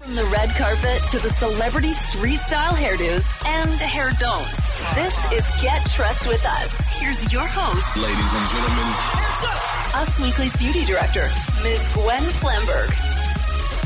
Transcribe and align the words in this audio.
From 0.00 0.14
the 0.14 0.24
red 0.32 0.48
carpet 0.56 1.02
to 1.10 1.18
the 1.18 1.28
celebrity 1.28 1.92
street 1.92 2.38
style 2.38 2.72
hairdos 2.72 3.22
and 3.46 3.70
hair 3.70 4.12
don'ts. 4.18 4.94
This 4.94 5.14
is 5.30 5.62
Get 5.62 5.84
Tressed 5.90 6.26
with 6.26 6.42
Us. 6.42 6.74
Here's 6.98 7.30
your 7.30 7.44
host, 7.44 7.96
Ladies 7.98 8.32
and 8.32 8.48
gentlemen, 8.48 8.88
Us 10.00 10.20
Weekly's 10.20 10.56
beauty 10.56 10.86
director, 10.86 11.28
Ms. 11.62 11.86
Gwen 11.92 12.22
Flamberg. 12.40 12.90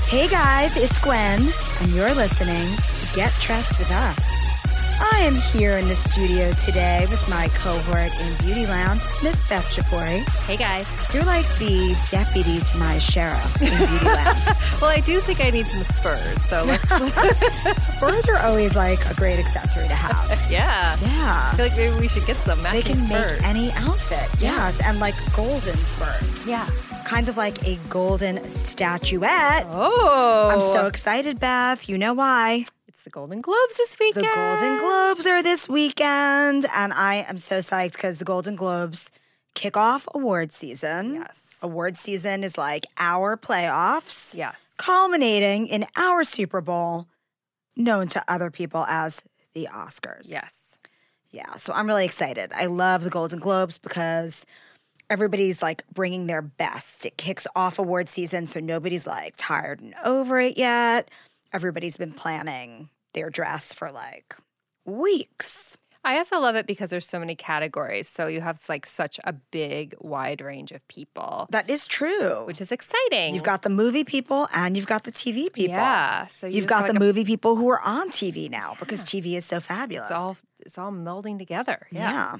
Hey 0.07 0.29
guys, 0.29 0.77
it's 0.77 1.01
Gwen, 1.01 1.49
and 1.81 1.93
you're 1.93 2.15
listening 2.15 2.65
to 2.65 3.17
Get 3.17 3.33
Tressed 3.41 3.77
with 3.77 3.91
Us. 3.91 4.34
I 5.01 5.21
am 5.21 5.35
here 5.35 5.77
in 5.79 5.89
the 5.89 5.95
studio 5.97 6.53
today 6.55 7.07
with 7.11 7.29
my 7.29 7.49
cohort 7.49 8.13
in 8.21 8.37
Beauty 8.45 8.67
Lounge, 8.67 9.01
Miss 9.23 9.37
Beth 9.49 9.65
Shapouri. 9.71 10.21
Hey 10.47 10.57
guys. 10.57 10.87
You're 11.15 11.25
like 11.25 11.47
the 11.59 11.97
deputy 12.11 12.61
to 12.61 12.77
my 12.77 12.99
sheriff 12.99 13.63
in 13.63 13.69
Beauty 13.69 13.83
Lounge. 14.05 14.47
Well, 14.81 14.91
I 14.91 15.01
do 15.05 15.21
think 15.21 15.45
I 15.45 15.51
need 15.51 15.67
some 15.67 15.85
spurs, 15.85 16.43
so 16.45 16.65
let's. 16.65 16.83
Spurs 17.97 18.29
are 18.29 18.39
always 18.39 18.75
like 18.75 19.05
a 19.11 19.15
great 19.15 19.39
accessory 19.39 19.89
to 19.89 19.95
have. 19.95 20.51
yeah. 20.51 20.97
Yeah. 21.01 21.51
I 21.53 21.57
feel 21.57 21.67
like 21.67 21.77
maybe 21.77 21.99
we 22.01 22.09
should 22.09 22.27
get 22.27 22.37
some 22.37 22.63
They 22.65 22.83
can 22.83 22.97
spurs. 22.97 23.41
make 23.41 23.49
any 23.49 23.73
outfit. 23.73 24.29
Yes, 24.41 24.81
and 24.81 25.01
like 25.01 25.15
golden 25.35 25.77
spurs. 25.77 26.47
yeah. 26.47 26.69
Kind 27.07 27.29
of 27.29 27.37
like 27.37 27.67
a 27.67 27.77
golden 27.89 28.47
statuette. 28.49 29.67
Oh. 29.69 30.51
I'm 30.53 30.61
so 30.61 30.87
excited, 30.87 31.39
Beth. 31.39 31.89
You 31.89 31.99
know 31.99 32.15
why? 32.15 32.65
The 33.05 33.11
Golden 33.11 33.43
Globes 33.43 33.75
this 33.77 33.97
weekend. 34.01 34.25
The. 34.27 34.31
Golden 34.35 34.79
Globes 34.79 35.27
are 35.27 35.43
this 35.43 35.69
weekend, 35.69 36.67
and 36.75 36.93
I 36.93 37.17
am 37.29 37.37
so 37.37 37.59
psyched 37.59 37.93
because 37.93 38.19
the 38.19 38.25
Golden 38.25 38.57
Globes 38.57 39.11
kick 39.55 39.77
off 39.77 40.09
award 40.15 40.53
season. 40.53 41.15
Yes. 41.17 41.59
Award 41.63 41.99
season 41.99 42.43
is 42.43 42.57
like 42.57 42.87
our 42.97 43.37
playoffs, 43.37 44.35
Yes. 44.35 44.55
culminating 44.79 45.67
in 45.67 45.87
our 45.97 46.25
Super 46.25 46.63
Bowl, 46.63 47.07
known 47.77 48.09
to 48.09 48.25
other 48.27 48.51
people 48.51 48.87
as 48.89 49.23
the 49.53 49.69
Oscars. 49.71 50.31
Yes. 50.31 50.79
Yeah, 51.31 51.57
so 51.57 51.75
I'm 51.75 51.87
really 51.87 52.07
excited. 52.07 52.53
I 52.55 52.67
love 52.67 53.03
the 53.05 53.11
Golden 53.11 53.39
Globes 53.39 53.77
because 53.77 54.47
everybody's 55.11 55.61
like 55.61 55.85
bringing 55.93 56.27
their 56.27 56.43
best. 56.43 57.05
It 57.05 57.19
kicks 57.19 57.47
off 57.55 57.79
award 57.79 58.09
season, 58.09 58.47
so 58.47 58.61
nobody's 58.61 59.07
like 59.07 59.35
tired 59.37 59.81
and 59.81 59.95
over 60.07 60.41
it 60.41 60.57
yet. 60.57 61.11
Everybody's 61.53 61.97
been 61.99 62.13
planning 62.13 62.89
their 63.15 63.31
dress 63.31 63.73
for 63.73 63.91
like 63.91 64.37
weeks. 64.85 65.77
I 66.07 66.19
also 66.19 66.39
love 66.39 66.55
it 66.55 66.67
because 66.67 66.91
there's 66.91 67.09
so 67.09 67.19
many 67.19 67.35
categories. 67.35 68.07
So 68.09 68.27
you 68.27 68.43
have 68.43 68.61
like 68.69 68.85
such 68.85 69.19
a 69.25 69.33
big, 69.33 69.95
wide 70.01 70.43
range 70.43 70.71
of 70.71 70.87
people, 70.87 71.47
That 71.51 71.71
is 71.71 71.87
true. 71.87 72.45
which 72.45 72.61
is 72.61 72.71
exciting. 72.71 73.33
You've 73.35 73.43
got 73.43 73.63
the 73.63 73.71
movie 73.71 74.05
people 74.05 74.47
and 74.55 74.77
you've 74.77 74.87
got 74.87 75.05
the 75.05 75.13
TV 75.13 75.51
people. 75.51 75.77
Yeah. 75.77 76.27
So 76.27 76.47
you 76.47 76.57
You've 76.57 76.67
got 76.67 76.83
the 76.87 76.93
like, 76.93 76.97
a- 76.97 77.01
movie 77.01 77.25
people 77.25 77.57
who 77.57 77.71
are 77.71 77.81
on 77.81 78.11
TV 78.11 78.51
now 78.51 78.77
because 78.79 79.01
TV 79.01 79.35
is 79.39 79.47
so 79.47 79.61
fabulous. 79.61 80.11
It's 80.11 80.19
all 80.19 80.37
it's 80.61 80.77
all 80.77 80.93
melding 80.93 81.39
together. 81.39 81.87
Yeah. 81.91 82.11
Yeah. 82.11 82.37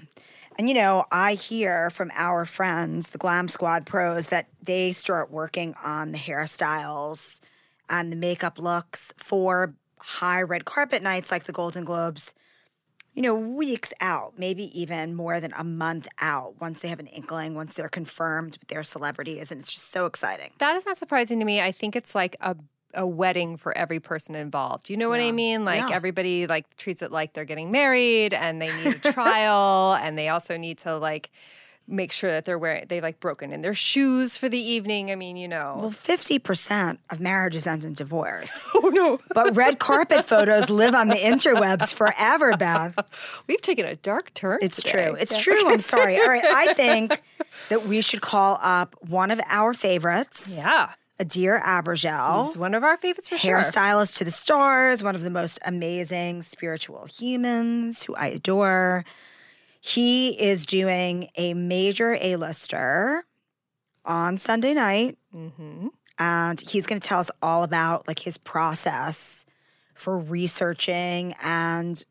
And 0.59 0.69
you 0.69 0.75
know, 0.75 1.07
I 1.11 1.33
hear 1.35 1.89
from 1.89 2.11
our 2.15 2.45
friends, 2.45 3.09
the 3.09 3.19
Glam 3.19 3.49
Squad 3.49 3.87
pros, 3.87 4.29
that 4.29 4.47
they 4.63 4.93
start 4.93 5.31
working 5.31 5.75
on 5.83 6.13
the 6.13 6.19
hairstyles 6.19 7.41
and 7.89 8.13
the 8.13 8.17
makeup 8.17 8.59
looks 8.59 9.13
for 9.17 9.75
high 10.05 10.43
red 10.43 10.65
carpet 10.65 11.03
nights 11.03 11.31
like 11.31 11.45
the 11.45 11.53
Golden 11.53 11.85
Globes, 11.85 12.35
you 13.15 13.23
know, 13.23 13.35
weeks 13.35 13.93
out, 14.01 14.35
maybe 14.39 14.65
even 14.79 15.15
more 15.15 15.41
than 15.41 15.53
a 15.57 15.65
month 15.65 16.09
out 16.21 16.61
once 16.61 16.81
they 16.81 16.89
have 16.89 17.01
an 17.01 17.07
inkling, 17.07 17.55
once 17.55 17.75
they're 17.75 17.89
confirmed 17.89 18.57
with 18.59 18.69
their 18.69 18.83
celebrities. 18.83 19.51
And 19.51 19.61
it's 19.61 19.73
just 19.73 19.91
so 19.91 20.07
exciting. 20.07 20.51
That 20.59 20.77
is 20.77 20.85
not 20.85 20.97
surprising 20.97 21.39
to 21.41 21.45
me. 21.47 21.61
I 21.61 21.73
think 21.73 21.97
it's 21.97 22.15
like 22.15 22.37
a 22.41 22.57
a 22.97 23.05
wedding 23.05 23.57
for 23.57 23.77
every 23.77 23.99
person 23.99 24.37
involved. 24.37 24.89
You 24.89 24.97
know 24.97 25.09
what 25.09 25.19
I 25.21 25.33
mean? 25.33 25.65
Like 25.65 25.81
Yeah. 25.81 25.97
everybody 25.97 26.47
like 26.47 26.77
treats 26.77 27.03
it 27.03 27.11
like 27.11 27.33
they're 27.33 27.45
getting 27.45 27.73
married 27.73 28.33
and 28.33 28.63
they 28.63 28.73
need 28.73 28.95
a 28.95 29.13
trial 29.13 29.95
and 30.01 30.17
they 30.17 30.29
also 30.29 30.57
need 30.57 30.79
to 30.79 30.97
like 30.97 31.31
make 31.87 32.13
sure 32.13 32.31
that 32.31 32.45
they're 32.47 32.59
wearing 32.59 32.87
they 32.89 33.01
like 33.01 33.21
broken 33.21 33.53
in 33.53 33.61
their 33.63 33.75
shoes 33.75 34.37
for 34.37 34.49
the 34.49 34.59
evening. 34.59 35.11
I 35.11 35.17
mean, 35.17 35.37
you 35.37 35.47
know. 35.49 35.77
Well, 35.81 35.91
50% 35.91 36.99
of 37.11 37.21
marriages 37.21 37.67
end 37.67 37.85
in 37.85 37.95
divorce. 37.95 38.53
Oh, 38.85 38.89
no. 38.91 39.19
But 39.35 39.57
red 39.57 39.79
carpet 39.79 40.25
photos 40.27 40.69
live 40.69 40.95
on 40.95 41.09
the 41.09 41.15
interwebs 41.17 41.93
forever, 41.95 42.55
Beth. 42.57 43.43
We've 43.47 43.63
taken 43.63 43.87
a 43.87 43.97
dark 43.97 44.35
turn. 44.35 44.59
It's 44.61 44.83
today. 44.83 45.05
true. 45.07 45.15
It's 45.15 45.37
true. 45.43 45.71
I'm 45.71 45.81
sorry. 45.95 46.19
All 46.21 46.29
right. 46.29 46.45
I 46.45 46.75
think 46.75 47.23
that 47.71 47.87
we 47.87 48.01
should 48.03 48.21
call 48.21 48.59
up 48.63 48.95
one 49.09 49.31
of 49.31 49.41
our 49.49 49.73
favorites, 49.73 50.55
Yeah. 50.59 50.91
Adir 51.21 51.63
Abergel, 51.63 52.47
He's 52.49 52.57
one 52.57 52.75
of 52.75 52.83
our 52.83 52.97
favorites 52.97 53.29
for 53.29 53.39
sure. 53.39 53.59
hairstylist 53.61 54.17
to 54.19 54.25
the 54.25 54.33
stars, 54.33 55.03
one 55.05 55.15
of 55.15 55.23
the 55.23 55.31
most 55.31 55.61
amazing 55.65 56.43
spiritual 56.43 57.05
humans 57.07 58.03
who 58.03 58.15
I 58.17 58.27
adore. 58.27 59.05
He 59.87 60.31
is 60.41 60.65
doing 60.65 61.29
a 61.37 61.53
major 61.53 62.15
A-lister 62.19 63.25
on 64.07 64.39
Sunday 64.39 64.73
night, 64.73 65.19
Mm-hmm. 65.37 65.89
and 66.19 66.59
he's 66.61 66.87
going 66.87 66.99
to 67.01 67.07
tell 67.07 67.19
us 67.21 67.31
all 67.43 67.65
about 67.65 68.09
like 68.09 68.21
his 68.21 68.39
process 68.39 69.45
for 69.95 70.17
researching 70.17 71.35
and 71.43 72.03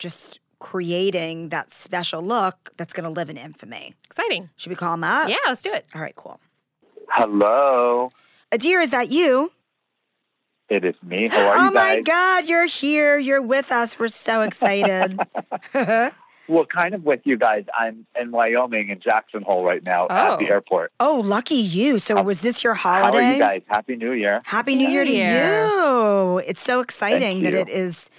just 0.00 0.40
creating 0.58 1.50
that 1.50 1.72
special 1.72 2.20
look 2.20 2.70
that's 2.76 2.92
going 2.92 3.04
to 3.04 3.10
live 3.10 3.30
in 3.30 3.36
infamy. 3.36 3.94
Exciting. 4.06 4.50
Should 4.56 4.70
we 4.70 4.76
call 4.76 4.94
him 4.94 5.04
up? 5.04 5.28
Yeah, 5.28 5.36
let's 5.46 5.62
do 5.62 5.72
it. 5.72 5.86
All 5.94 6.00
right, 6.02 6.16
cool. 6.16 6.40
Hello. 7.10 8.10
Adir, 8.50 8.82
is 8.82 8.90
that 8.90 9.10
you? 9.10 9.52
It 10.68 10.84
is 10.84 10.94
me. 11.02 11.28
How 11.28 11.48
are 11.48 11.56
oh 11.58 11.64
you 11.68 11.74
guys? 11.74 11.96
my 11.96 12.00
God, 12.02 12.46
you're 12.48 12.66
here. 12.66 13.18
You're 13.18 13.42
with 13.42 13.70
us. 13.70 13.98
We're 14.00 14.08
so 14.08 14.42
excited. 14.42 15.16
Well, 16.50 16.66
kind 16.66 16.94
of 16.94 17.04
with 17.04 17.20
you 17.24 17.36
guys. 17.38 17.64
I'm 17.78 18.06
in 18.20 18.32
Wyoming 18.32 18.88
in 18.88 19.00
Jackson 19.00 19.42
Hole 19.42 19.64
right 19.64 19.84
now 19.84 20.08
Oh. 20.10 20.32
at 20.32 20.38
the 20.40 20.46
oh. 20.48 20.54
airport. 20.54 20.92
oh, 20.98 21.20
lucky 21.24 21.54
you. 21.54 22.00
So, 22.00 22.20
was 22.22 22.40
this 22.40 22.64
your 22.64 22.74
holiday? 22.74 23.06
How 23.06 23.12
holiday? 23.12 23.26
are 23.28 23.34
you 23.34 23.38
guys? 23.40 23.62
Happy 23.68 23.94
New 23.96 24.12
Year. 24.12 24.40
Happy 24.44 24.74
New 24.74 24.88
New 24.88 24.92
Year 24.92 25.04
to 25.04 25.10
you. 25.10 26.38
It's 26.46 26.60
so 26.60 26.80
exciting 26.80 27.44
that 27.44 27.52
you. 27.52 27.60
it 27.60 27.68
is, 27.68 28.10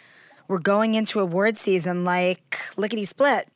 we're 0.47 0.59
going 0.59 0.95
into 0.95 1.19
award 1.19 1.57
season 1.57 2.05
like 2.05 2.57
lickety 2.77 3.03
split. 3.05 3.49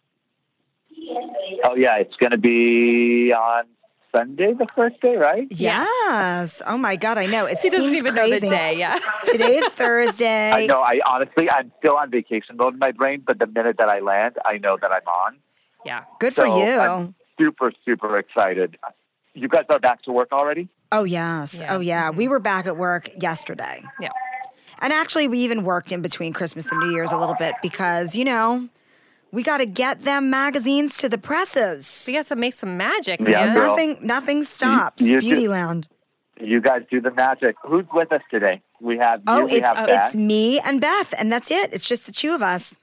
Oh 1.68 1.76
yeah, 1.76 1.96
it's 1.98 2.16
going 2.18 2.32
to 2.32 2.38
be 2.38 3.32
on 3.34 3.64
Sunday, 4.16 4.54
the 4.54 4.68
first 4.76 5.00
day, 5.02 5.16
right? 5.18 5.48
Yes. 5.50 6.62
Oh 6.66 6.78
my 6.78 6.96
God, 6.96 7.18
I 7.18 7.26
know. 7.26 7.46
It 7.46 7.60
He 7.60 7.70
doesn't 7.70 7.96
even 7.96 8.14
crazy. 8.14 8.32
know 8.32 8.40
the 8.40 8.50
day. 8.50 8.78
Yeah. 8.78 9.00
Today's 9.26 9.66
Thursday. 9.70 10.52
I 10.52 10.66
know. 10.68 10.82
I 10.82 11.00
honestly, 11.08 11.50
I'm 11.52 11.72
still 11.80 11.98
on 11.98 12.12
vacation 12.12 12.58
mode 12.58 12.74
in 12.74 12.80
my 12.80 12.92
brain, 12.92 13.24
but 13.26 13.40
the 13.40 13.48
minute 13.48 13.78
that 13.80 13.90
I 13.90 14.00
land, 14.00 14.36
I 14.46 14.58
know 14.58 14.78
that 14.80 14.92
I'm 14.92 15.08
on. 15.08 15.38
yeah. 15.86 16.04
Good 16.20 16.34
for 16.34 16.46
you. 16.48 16.78
I'm 16.80 17.16
super, 17.40 17.72
super 17.84 18.18
excited. 18.18 18.78
You 19.34 19.50
guys 19.50 19.64
are 19.70 19.80
back 19.80 20.02
to 20.04 20.12
work 20.12 20.30
already? 20.32 20.70
Oh, 20.92 21.04
yes. 21.04 21.56
Yeah. 21.60 21.76
Oh, 21.76 21.80
yeah. 21.82 22.10
Mm-hmm. 22.10 22.18
We 22.18 22.28
were 22.30 22.40
back 22.40 22.68
at 22.68 22.78
work 22.78 23.10
yesterday. 23.22 23.84
Yeah. 24.00 24.10
And 24.80 24.94
actually, 24.94 25.28
we 25.28 25.40
even 25.40 25.64
worked 25.64 25.92
in 25.92 26.02
between 26.02 26.32
Christmas 26.32 26.72
and 26.72 26.80
New 26.80 26.92
Year's 26.92 27.12
a 27.12 27.18
little 27.18 27.36
bit 27.36 27.56
because, 27.62 28.16
you 28.16 28.24
know, 28.24 28.70
we 29.32 29.44
got 29.44 29.58
to 29.58 29.66
get 29.66 30.02
them 30.02 30.30
magazines 30.30 30.98
to 31.00 31.10
the 31.10 31.18
presses. 31.18 32.04
We 32.08 32.14
got 32.14 32.28
to 32.28 32.36
make 32.36 32.54
some 32.54 32.78
magic, 32.78 33.20
Yeah, 33.20 33.46
man. 33.48 33.56
girl. 33.56 33.68
Nothing, 33.70 33.98
nothing 34.02 34.44
stops. 34.44 35.02
you 35.02 35.20
Beauty 35.20 35.44
too. 35.44 35.50
Lounge. 35.50 35.88
You 36.40 36.62
guys 36.62 36.82
do 36.92 37.00
the 37.02 37.12
magic. 37.12 37.56
Who's 37.64 37.86
with 37.94 38.12
us 38.12 38.22
today? 38.30 38.62
We 38.82 38.98
have 38.98 39.20
you. 39.20 39.24
Oh, 39.28 39.46
we 39.46 39.52
it's 39.54 39.66
have 39.66 39.78
oh, 39.78 39.84
it's 39.84 39.90
Beth. 40.14 40.16
me 40.16 40.60
and 40.60 40.82
Beth, 40.82 41.14
and 41.18 41.32
that's 41.32 41.50
it. 41.50 41.74
It's 41.74 41.88
just 41.88 42.06
the 42.06 42.12
two 42.12 42.34
of 42.36 42.42
us. 42.44 42.76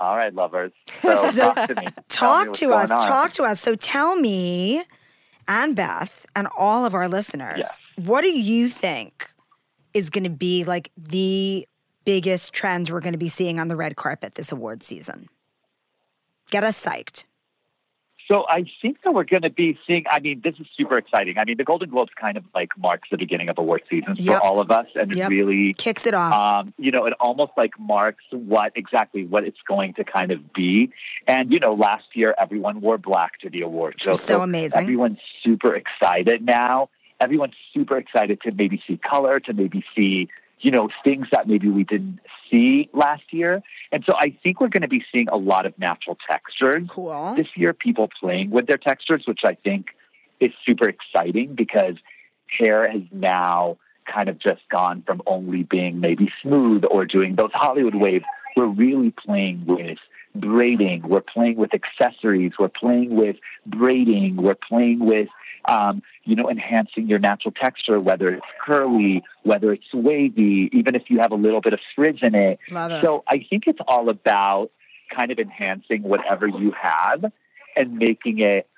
All 0.00 0.16
right, 0.16 0.34
lovers. 0.34 0.72
So, 1.02 1.30
So, 1.30 1.52
talk 1.54 1.68
to 1.68 1.74
me. 1.80 1.88
Talk 2.08 2.52
to 2.54 2.72
us. 2.72 2.90
on. 2.90 3.02
Talk 3.06 3.32
to 3.34 3.44
us. 3.44 3.60
So 3.60 3.74
tell 3.74 4.16
me, 4.16 4.84
and 5.48 5.74
Beth, 5.76 6.26
and 6.34 6.48
all 6.56 6.84
of 6.84 6.94
our 6.94 7.08
listeners, 7.08 7.58
Yes. 7.58 7.82
what 7.96 8.22
do 8.22 8.28
you 8.28 8.68
think 8.68 9.30
is 9.92 10.10
going 10.10 10.24
to 10.24 10.30
be 10.30 10.64
like 10.64 10.90
the 10.96 11.66
biggest 12.04 12.52
trends 12.52 12.90
we're 12.90 13.00
going 13.00 13.12
to 13.12 13.18
be 13.18 13.28
seeing 13.28 13.58
on 13.58 13.68
the 13.68 13.76
red 13.76 13.96
carpet 13.96 14.34
this 14.34 14.52
award 14.52 14.82
season? 14.82 15.28
Get 16.50 16.64
us 16.64 16.82
psyched. 16.82 17.24
So 18.26 18.44
I 18.48 18.64
think 18.80 19.02
that 19.04 19.12
we're 19.12 19.24
going 19.24 19.42
to 19.42 19.50
be 19.50 19.78
seeing. 19.86 20.04
I 20.10 20.18
mean, 20.18 20.40
this 20.42 20.54
is 20.58 20.66
super 20.78 20.96
exciting. 20.96 21.36
I 21.36 21.44
mean, 21.44 21.58
the 21.58 21.64
Golden 21.64 21.90
Globes 21.90 22.12
kind 22.18 22.38
of 22.38 22.44
like 22.54 22.70
marks 22.78 23.08
the 23.10 23.18
beginning 23.18 23.50
of 23.50 23.58
award 23.58 23.82
season 23.90 24.14
Yep. 24.16 24.36
for 24.36 24.40
all 24.42 24.60
of 24.62 24.70
us, 24.70 24.86
and 24.94 25.14
Yep. 25.14 25.30
it 25.30 25.34
really, 25.34 25.74
Kicks 25.74 26.06
it 26.06 26.14
off. 26.14 26.32
um, 26.32 26.72
you 26.78 26.90
know, 26.90 27.04
it 27.04 27.12
almost 27.20 27.52
like 27.58 27.78
marks 27.78 28.24
what 28.30 28.72
exactly 28.76 29.26
what 29.26 29.44
it's 29.44 29.58
going 29.68 29.92
to 29.94 30.04
kind 30.04 30.30
of 30.30 30.54
be. 30.54 30.90
And 31.26 31.52
you 31.52 31.60
know, 31.60 31.74
last 31.74 32.04
year 32.14 32.34
everyone 32.38 32.80
wore 32.80 32.96
black 32.96 33.40
to 33.40 33.50
the 33.50 33.60
awards, 33.60 33.96
Which 33.96 34.06
was 34.06 34.22
so 34.22 34.40
amazing. 34.40 34.80
Everyone's 34.80 35.18
super 35.42 35.74
excited 35.74 36.42
now. 36.42 36.88
Everyone's 37.20 37.54
super 37.74 37.98
excited 37.98 38.40
to 38.42 38.52
maybe 38.52 38.82
see 38.86 38.96
color, 38.96 39.38
to 39.40 39.52
maybe 39.52 39.84
see 39.94 40.28
you 40.64 40.70
know 40.70 40.88
things 41.04 41.26
that 41.30 41.46
maybe 41.46 41.68
we 41.68 41.84
didn't 41.84 42.20
see 42.50 42.88
last 42.92 43.24
year. 43.30 43.62
And 43.92 44.02
so 44.06 44.14
I 44.16 44.36
think 44.42 44.60
we're 44.60 44.68
going 44.68 44.82
to 44.82 44.88
be 44.88 45.04
seeing 45.12 45.28
a 45.28 45.36
lot 45.36 45.66
of 45.66 45.78
natural 45.78 46.16
textures 46.30 46.86
cool. 46.88 47.34
this 47.36 47.48
year 47.54 47.72
people 47.72 48.08
playing 48.20 48.50
with 48.50 48.66
their 48.66 48.78
textures, 48.78 49.24
which 49.26 49.40
I 49.44 49.54
think 49.54 49.88
is 50.40 50.52
super 50.66 50.88
exciting 50.88 51.54
because 51.54 51.96
hair 52.58 52.90
has 52.90 53.02
now 53.12 53.76
kind 54.12 54.28
of 54.28 54.38
just 54.38 54.62
gone 54.70 55.02
from 55.06 55.22
only 55.26 55.62
being 55.62 56.00
maybe 56.00 56.32
smooth 56.42 56.84
or 56.90 57.04
doing 57.04 57.36
those 57.36 57.50
Hollywood 57.52 57.94
waves. 57.94 58.24
We're 58.56 58.66
really 58.66 59.12
playing 59.24 59.64
with 59.66 59.98
braiding. 60.34 61.02
We're 61.08 61.20
playing 61.20 61.56
with 61.56 61.70
accessories. 61.74 62.52
We're 62.58 62.68
playing 62.68 63.14
with 63.14 63.36
braiding. 63.66 64.36
We're 64.36 64.56
playing 64.56 65.04
with, 65.04 65.28
um, 65.66 66.02
you 66.24 66.36
know, 66.36 66.50
enhancing 66.50 67.08
your 67.08 67.18
natural 67.18 67.52
texture, 67.52 68.00
whether 68.00 68.28
it's 68.30 68.46
curly, 68.64 69.22
whether 69.42 69.72
it's 69.72 69.92
wavy, 69.92 70.70
even 70.72 70.94
if 70.94 71.02
you 71.08 71.18
have 71.20 71.32
a 71.32 71.36
little 71.36 71.60
bit 71.60 71.72
of 71.72 71.80
frizz 71.94 72.18
in 72.22 72.34
it. 72.34 72.58
it. 72.90 73.04
So 73.04 73.24
I 73.28 73.44
think 73.48 73.64
it's 73.66 73.80
all 73.86 74.08
about 74.08 74.70
kind 75.14 75.30
of 75.30 75.38
enhancing 75.38 76.02
whatever 76.02 76.46
you 76.46 76.72
have 76.80 77.24
and 77.76 77.96
making 77.96 78.40
it 78.40 78.68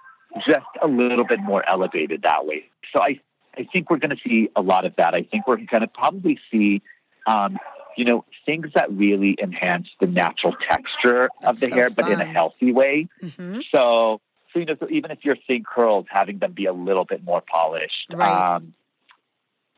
just 0.46 0.66
a 0.82 0.86
little 0.86 1.24
bit 1.24 1.40
more 1.40 1.64
elevated 1.68 2.22
that 2.22 2.46
way. 2.46 2.64
So 2.94 3.02
I, 3.02 3.20
I 3.56 3.66
think 3.72 3.90
we're 3.90 3.98
going 3.98 4.10
to 4.10 4.20
see 4.26 4.48
a 4.54 4.62
lot 4.62 4.84
of 4.84 4.94
that. 4.96 5.14
I 5.14 5.22
think 5.22 5.46
we're 5.46 5.56
going 5.56 5.80
to 5.80 5.88
probably 5.88 6.38
see, 6.50 6.82
um, 7.26 7.58
you 7.96 8.04
know, 8.04 8.24
things 8.44 8.66
that 8.74 8.92
really 8.92 9.36
enhance 9.42 9.88
the 10.00 10.06
natural 10.06 10.54
texture 10.68 11.24
of 11.24 11.30
That's 11.42 11.60
the 11.60 11.68
so 11.68 11.74
hair, 11.74 11.90
but 11.90 12.08
in 12.08 12.20
a 12.20 12.26
healthy 12.26 12.72
way. 12.72 13.08
hmm 13.20 13.60
So, 13.74 14.20
so 14.56 14.60
you 14.60 14.64
know, 14.66 14.76
so 14.80 14.88
even 14.90 15.10
if 15.10 15.18
you're 15.22 15.36
seeing 15.46 15.64
curls, 15.64 16.06
having 16.08 16.38
them 16.38 16.52
be 16.52 16.64
a 16.64 16.72
little 16.72 17.04
bit 17.04 17.22
more 17.22 17.42
polished. 17.42 18.06
Right. 18.10 18.54
Um, 18.56 18.72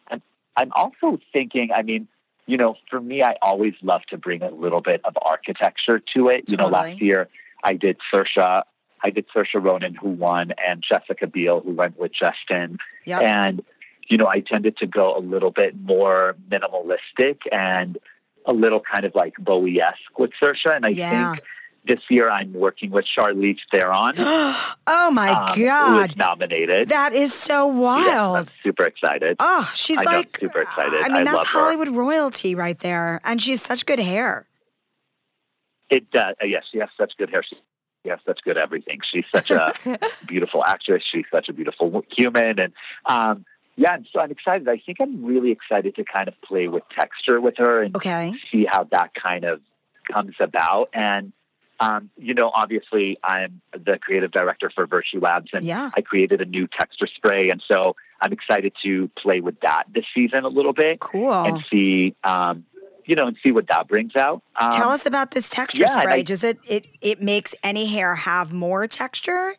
and 0.08 0.22
I'm 0.56 0.70
also 0.76 1.18
thinking. 1.32 1.70
I 1.74 1.82
mean, 1.82 2.06
you 2.46 2.56
know, 2.56 2.76
for 2.88 3.00
me, 3.00 3.22
I 3.22 3.34
always 3.42 3.74
love 3.82 4.02
to 4.10 4.16
bring 4.16 4.42
a 4.42 4.50
little 4.50 4.80
bit 4.80 5.00
of 5.04 5.16
architecture 5.20 6.00
to 6.14 6.28
it. 6.28 6.48
You 6.48 6.56
know, 6.56 6.68
last 6.68 7.00
year 7.00 7.28
I 7.64 7.74
did 7.74 7.96
Saoirse. 8.12 8.62
I 9.02 9.10
did 9.10 9.26
Saoirse 9.34 9.54
Ronan, 9.54 9.94
who 9.94 10.10
won, 10.10 10.52
and 10.64 10.84
Jessica 10.88 11.26
Biel, 11.26 11.60
who 11.60 11.72
went 11.72 11.98
with 11.98 12.12
Justin. 12.12 12.78
Yep. 13.04 13.22
And, 13.22 13.64
you 14.08 14.16
know, 14.16 14.26
I 14.26 14.40
tended 14.40 14.76
to 14.78 14.86
go 14.86 15.16
a 15.16 15.20
little 15.20 15.50
bit 15.50 15.80
more 15.80 16.36
minimalistic 16.50 17.38
and 17.52 17.98
a 18.46 18.52
little 18.52 18.80
kind 18.80 19.04
of 19.04 19.14
like 19.14 19.34
Bowie 19.38 19.80
esque 19.80 20.18
with 20.18 20.30
Saoirse. 20.40 20.74
And 20.74 20.86
I 20.86 20.90
Yeah. 20.90 21.32
think 21.34 21.44
this 21.88 22.00
year 22.10 22.28
I'm 22.30 22.52
working 22.52 22.90
with 22.90 23.04
Charlize 23.06 23.58
Theron, 23.72 24.12
oh 24.86 25.10
my 25.10 25.30
um, 25.30 25.60
God. 25.64 26.10
is 26.10 26.16
nominated. 26.16 26.88
That 26.90 27.12
is 27.14 27.32
so 27.34 27.66
Yes, 27.66 27.76
wild. 28.16 28.36
I'm 28.36 28.46
super 28.62 28.84
excited. 28.84 29.36
Oh, 29.40 29.70
she's 29.74 29.98
I 29.98 30.04
know, 30.04 30.18
like 30.18 30.38
super 30.38 30.60
excited. 30.60 30.94
I 31.02 31.08
mean, 31.08 31.16
I 31.16 31.24
that's 31.24 31.36
love 31.36 31.46
her. 31.48 31.60
Hollywood 31.60 31.88
royalty 31.88 32.54
right 32.54 32.78
there, 32.78 33.20
and 33.24 33.42
she's 33.42 33.62
such 33.62 33.86
good 33.86 33.98
hair. 34.00 34.46
It 35.90 36.10
does. 36.10 36.34
Uh, 36.42 36.46
yes, 36.46 36.64
she 36.70 36.78
has 36.78 36.90
such 36.98 37.12
good 37.18 37.30
hair. 37.30 37.42
She 37.42 37.56
has 38.10 38.18
such 38.26 38.40
good 38.44 38.58
everything. 38.58 39.00
She's 39.10 39.24
such 39.34 39.50
a 39.50 39.72
beautiful 40.26 40.62
actress. 40.64 41.02
She's 41.10 41.24
such 41.32 41.48
a 41.48 41.52
beautiful 41.52 42.04
human, 42.16 42.58
and 42.60 42.72
um, 43.06 43.44
yeah. 43.76 43.94
And 43.94 44.06
so 44.12 44.20
I'm 44.20 44.30
excited. 44.30 44.68
I 44.68 44.80
think 44.84 44.98
I'm 45.00 45.24
really 45.24 45.50
excited 45.50 45.96
to 45.96 46.04
kind 46.04 46.28
of 46.28 46.34
play 46.42 46.68
with 46.68 46.82
texture 46.98 47.40
with 47.40 47.54
her 47.58 47.82
and 47.82 47.96
Okay. 47.96 48.34
see 48.52 48.66
how 48.70 48.84
that 48.92 49.12
kind 49.14 49.44
of 49.44 49.60
comes 50.12 50.34
about. 50.40 50.88
And 50.92 51.32
um, 51.80 52.10
you 52.16 52.34
know, 52.34 52.50
obviously, 52.52 53.18
I'm 53.22 53.60
the 53.72 53.98
creative 54.00 54.30
director 54.32 54.70
for 54.74 54.86
Virtue 54.86 55.20
Labs, 55.20 55.50
and 55.52 55.64
Yeah. 55.64 55.90
I 55.96 56.00
created 56.00 56.40
a 56.40 56.44
new 56.44 56.66
texture 56.66 57.06
spray, 57.06 57.50
and 57.50 57.62
so 57.70 57.94
I'm 58.20 58.32
excited 58.32 58.72
to 58.82 59.08
play 59.16 59.40
with 59.40 59.60
that 59.60 59.84
this 59.94 60.04
season 60.14 60.44
a 60.44 60.48
little 60.48 60.72
bit 60.72 60.98
Cool. 61.00 61.32
and 61.32 61.60
see, 61.70 62.14
um, 62.24 62.64
you 63.06 63.14
know, 63.14 63.26
and 63.28 63.36
see 63.44 63.52
what 63.52 63.66
that 63.70 63.86
brings 63.88 64.16
out. 64.16 64.42
Um, 64.56 64.70
Tell 64.72 64.90
us 64.90 65.06
about 65.06 65.30
this 65.30 65.48
texture 65.48 65.82
yeah, 65.82 66.00
spray. 66.00 66.12
I- 66.20 66.22
Does 66.22 66.42
it 66.42 66.58
it 66.66 66.86
it 67.00 67.22
makes 67.22 67.54
any 67.62 67.86
hair 67.86 68.14
have 68.16 68.52
more 68.52 68.86
texture, 68.88 69.54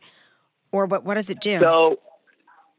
or 0.71 0.85
what? 0.87 1.03
What 1.05 1.13
does 1.15 1.29
it 1.29 1.39
do? 1.39 1.59
So, 1.61 1.99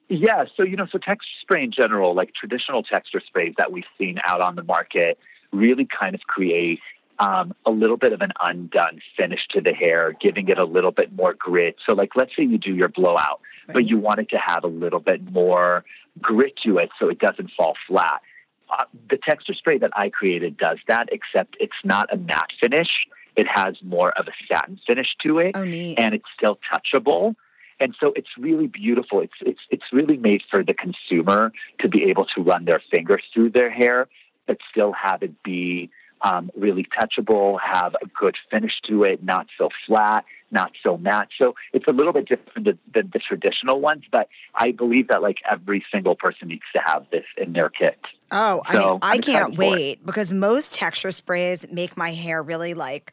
yeah, 0.09 0.45
so 0.57 0.63
you 0.65 0.77
know, 0.77 0.87
so 0.93 0.99
texture 0.99 1.31
spray 1.41 1.65
in 1.65 1.73
general, 1.73 2.15
like 2.15 2.35
traditional 2.35 2.83
texture 2.83 3.23
sprays 3.27 3.55
that 3.57 3.73
we've 3.73 3.85
seen 3.97 4.19
out 4.27 4.43
on 4.43 4.55
the 4.55 4.63
market, 4.63 5.19
really 5.51 5.87
kind 6.01 6.15
of 6.15 6.21
create 6.23 6.81
um, 7.21 7.55
a 7.67 7.71
little 7.71 7.99
bit 7.99 8.13
of 8.13 8.23
an 8.23 8.33
undone 8.45 9.01
finish 9.17 9.41
to 9.51 9.61
the 9.61 9.75
hair, 9.75 10.17
giving 10.21 10.49
it 10.49 10.59
a 10.59 10.65
little 10.65 10.91
bit 10.91 11.13
more 11.13 11.35
grit. 11.35 11.77
So, 11.87 11.95
like, 11.95 12.17
let's 12.17 12.35
say 12.35 12.45
you 12.45 12.59
do 12.59 12.75
your 12.75 12.89
blowout, 12.89 13.41
but 13.67 13.87
you 13.87 13.99
want 13.99 14.21
it 14.21 14.31
to 14.31 14.39
have 14.39 14.65
a 14.65 14.69
little 14.69 15.01
bit 15.01 15.31
more 15.31 15.85
grit 16.21 16.55
to 16.65 16.79
it, 16.79 16.89
so 16.99 17.09
it 17.09 17.19
doesn't 17.19 17.51
fall 17.57 17.75
flat. 17.87 18.23
Uh, 18.71 18.85
the 19.11 19.19
texture 19.19 19.53
spray 19.53 19.79
that 19.79 19.91
I 19.95 20.09
created 20.09 20.57
does 20.57 20.79
that, 20.89 21.09
except 21.13 21.57
it's 21.61 21.73
not 21.85 22.13
a 22.13 22.17
matte 22.17 22.53
finish. 22.61 22.89
It 23.37 23.47
has 23.53 23.77
more 23.83 24.11
of 24.19 24.27
a 24.27 24.33
satin 24.53 24.81
finish 24.87 25.09
to 25.23 25.39
it 25.39 25.53
oh, 25.55 25.63
and 25.63 26.15
it's 26.15 26.25
still 26.37 26.59
touchable. 26.73 27.35
And 27.79 27.95
so 27.99 28.13
it's 28.15 28.29
really 28.39 28.67
beautiful. 28.67 29.21
It's 29.21 29.33
it's 29.41 29.61
it's 29.71 29.85
really 29.93 30.19
made 30.19 30.43
for 30.51 30.63
the 30.63 30.75
consumer 30.75 31.53
to 31.81 31.89
be 31.89 32.05
able 32.11 32.27
to 32.37 32.43
run 32.43 32.67
their 32.67 32.83
fingers 32.91 33.23
through 33.33 33.51
their 33.51 33.71
hair, 33.71 34.09
but 34.47 34.59
still 34.71 34.93
have 34.93 35.23
it 35.23 35.43
be 35.43 35.91
um, 36.23 36.51
really 36.57 36.87
touchable, 36.99 37.59
have 37.61 37.95
a 37.95 38.07
good 38.07 38.37
finish 38.51 38.73
to 38.89 39.05
it, 39.05 39.23
not 39.23 39.47
so 39.57 39.69
flat, 39.87 40.25
not 40.51 40.73
so 40.83 40.97
matte. 40.97 41.29
So 41.41 41.55
it's 41.73 41.87
a 41.89 41.93
little 41.93 42.13
bit 42.13 42.29
different 42.29 42.65
than, 42.65 42.79
than 42.93 43.11
the 43.13 43.21
traditional 43.21 43.81
ones, 43.81 44.05
but 44.11 44.29
I 44.55 44.73
believe 44.73 45.09
that 45.09 45.23
like 45.23 45.39
every 45.51 45.85
single 45.93 46.17
person 46.17 46.49
needs 46.49 46.63
to 46.75 46.81
have 46.85 47.07
this 47.11 47.25
in 47.37 47.53
their 47.53 47.69
kit. 47.69 47.99
Oh, 48.31 48.63
I 48.67 48.79
mean, 48.79 48.99
I 49.03 49.19
can't 49.19 49.55
excited 49.55 49.57
for 49.57 49.63
it. 49.63 49.69
wait 49.69 50.07
because 50.07 50.33
most 50.33 50.73
texture 50.73 51.13
sprays 51.13 51.67
make 51.71 51.97
my 51.97 52.13
hair 52.13 52.43
really 52.43 52.75
like 52.75 53.13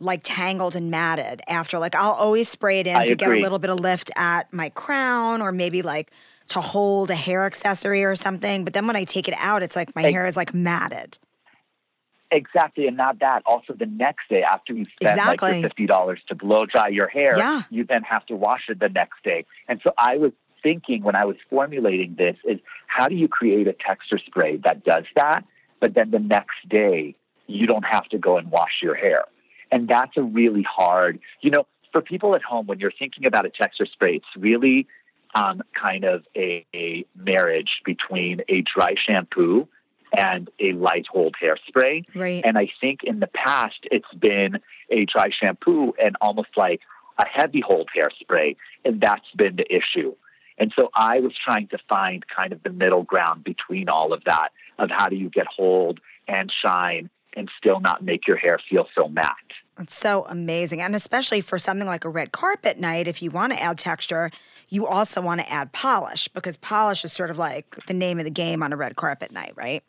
like 0.00 0.20
tangled 0.24 0.74
and 0.74 0.90
matted 0.90 1.40
after 1.48 1.78
like 1.78 1.94
I'll 1.94 2.12
always 2.12 2.48
spray 2.48 2.80
it 2.80 2.86
in 2.86 2.96
I 2.96 3.04
to 3.04 3.14
get 3.14 3.30
a 3.30 3.36
little 3.40 3.60
bit 3.60 3.70
of 3.70 3.80
lift 3.80 4.10
at 4.16 4.52
my 4.52 4.70
crown 4.70 5.40
or 5.40 5.52
maybe 5.52 5.82
like 5.82 6.10
to 6.48 6.60
hold 6.60 7.10
a 7.10 7.14
hair 7.14 7.44
accessory 7.44 8.04
or 8.04 8.16
something. 8.16 8.64
But 8.64 8.74
then 8.74 8.86
when 8.86 8.96
I 8.96 9.04
take 9.04 9.28
it 9.28 9.34
out, 9.38 9.62
it's 9.62 9.76
like 9.76 9.94
my 9.94 10.04
Ex- 10.04 10.12
hair 10.12 10.26
is 10.26 10.36
like 10.36 10.52
matted. 10.52 11.16
Exactly, 12.34 12.88
and 12.88 12.96
not 12.96 13.20
that. 13.20 13.42
Also, 13.46 13.74
the 13.74 13.86
next 13.86 14.28
day 14.28 14.42
after 14.42 14.72
you 14.74 14.84
spend 15.00 15.16
like 15.18 15.40
your 15.40 15.62
fifty 15.62 15.86
dollars 15.86 16.20
to 16.28 16.34
blow 16.34 16.66
dry 16.66 16.88
your 16.88 17.06
hair, 17.06 17.38
Yeah. 17.38 17.62
you 17.70 17.84
then 17.84 18.02
have 18.02 18.26
to 18.26 18.34
wash 18.34 18.64
it 18.68 18.80
the 18.80 18.88
next 18.88 19.22
day. 19.22 19.46
And 19.68 19.80
so, 19.84 19.92
I 19.96 20.16
was 20.16 20.32
thinking 20.62 21.04
when 21.04 21.14
I 21.14 21.26
was 21.26 21.36
formulating 21.48 22.16
this 22.18 22.36
is 22.44 22.58
how 22.88 23.06
do 23.06 23.14
you 23.14 23.28
create 23.28 23.68
a 23.68 23.72
texture 23.72 24.18
spray 24.18 24.56
that 24.64 24.82
does 24.84 25.04
that, 25.14 25.44
but 25.80 25.94
then 25.94 26.10
the 26.10 26.18
next 26.18 26.68
day 26.68 27.14
you 27.46 27.66
don't 27.66 27.84
have 27.84 28.06
to 28.08 28.18
go 28.18 28.36
and 28.36 28.50
wash 28.50 28.80
your 28.82 28.96
hair, 28.96 29.24
and 29.70 29.86
that's 29.86 30.16
a 30.16 30.22
really 30.22 30.62
hard. 30.64 31.20
You 31.40 31.50
know, 31.52 31.66
for 31.92 32.00
people 32.00 32.34
at 32.34 32.42
home, 32.42 32.66
when 32.66 32.80
you're 32.80 32.98
thinking 32.98 33.28
about 33.28 33.46
a 33.46 33.50
texture 33.50 33.86
spray, 33.86 34.16
it's 34.16 34.26
really 34.36 34.88
um, 35.36 35.62
kind 35.80 36.04
of 36.04 36.24
a, 36.36 36.66
a 36.74 37.04
marriage 37.14 37.80
between 37.84 38.40
a 38.48 38.62
dry 38.62 38.94
shampoo 39.08 39.68
and 40.16 40.50
a 40.60 40.72
light 40.72 41.06
hold 41.10 41.36
hairspray. 41.42 42.04
Right. 42.14 42.42
And 42.46 42.58
I 42.58 42.68
think 42.80 43.00
in 43.04 43.20
the 43.20 43.28
past, 43.28 43.78
it's 43.84 44.12
been 44.18 44.58
a 44.90 45.04
dry 45.06 45.30
shampoo 45.30 45.94
and 46.02 46.16
almost 46.20 46.50
like 46.56 46.80
a 47.18 47.26
heavy 47.26 47.62
hold 47.66 47.88
hairspray. 47.96 48.56
And 48.84 49.00
that's 49.00 49.30
been 49.36 49.56
the 49.56 49.66
issue. 49.72 50.14
And 50.58 50.72
so 50.78 50.90
I 50.94 51.20
was 51.20 51.32
trying 51.44 51.68
to 51.68 51.78
find 51.88 52.24
kind 52.34 52.52
of 52.52 52.62
the 52.62 52.70
middle 52.70 53.02
ground 53.02 53.44
between 53.44 53.88
all 53.88 54.12
of 54.12 54.22
that 54.24 54.50
of 54.78 54.90
how 54.90 55.08
do 55.08 55.16
you 55.16 55.28
get 55.28 55.46
hold 55.46 56.00
and 56.28 56.52
shine 56.64 57.10
and 57.36 57.50
still 57.58 57.80
not 57.80 58.04
make 58.04 58.28
your 58.28 58.36
hair 58.36 58.60
feel 58.70 58.86
so 58.94 59.08
matte. 59.08 59.34
It's 59.80 59.96
so 59.96 60.24
amazing. 60.28 60.80
And 60.80 60.94
especially 60.94 61.40
for 61.40 61.58
something 61.58 61.86
like 61.86 62.04
a 62.04 62.08
red 62.08 62.30
carpet 62.30 62.78
night, 62.78 63.08
if 63.08 63.20
you 63.22 63.30
want 63.30 63.52
to 63.52 63.60
add 63.60 63.78
texture, 63.78 64.30
you 64.68 64.86
also 64.86 65.20
want 65.20 65.40
to 65.40 65.52
add 65.52 65.72
polish 65.72 66.28
because 66.28 66.56
polish 66.56 67.04
is 67.04 67.12
sort 67.12 67.30
of 67.30 67.38
like 67.38 67.76
the 67.86 67.94
name 67.94 68.18
of 68.18 68.24
the 68.24 68.30
game 68.30 68.62
on 68.62 68.72
a 68.72 68.76
red 68.76 68.94
carpet 68.94 69.32
night, 69.32 69.52
right? 69.56 69.82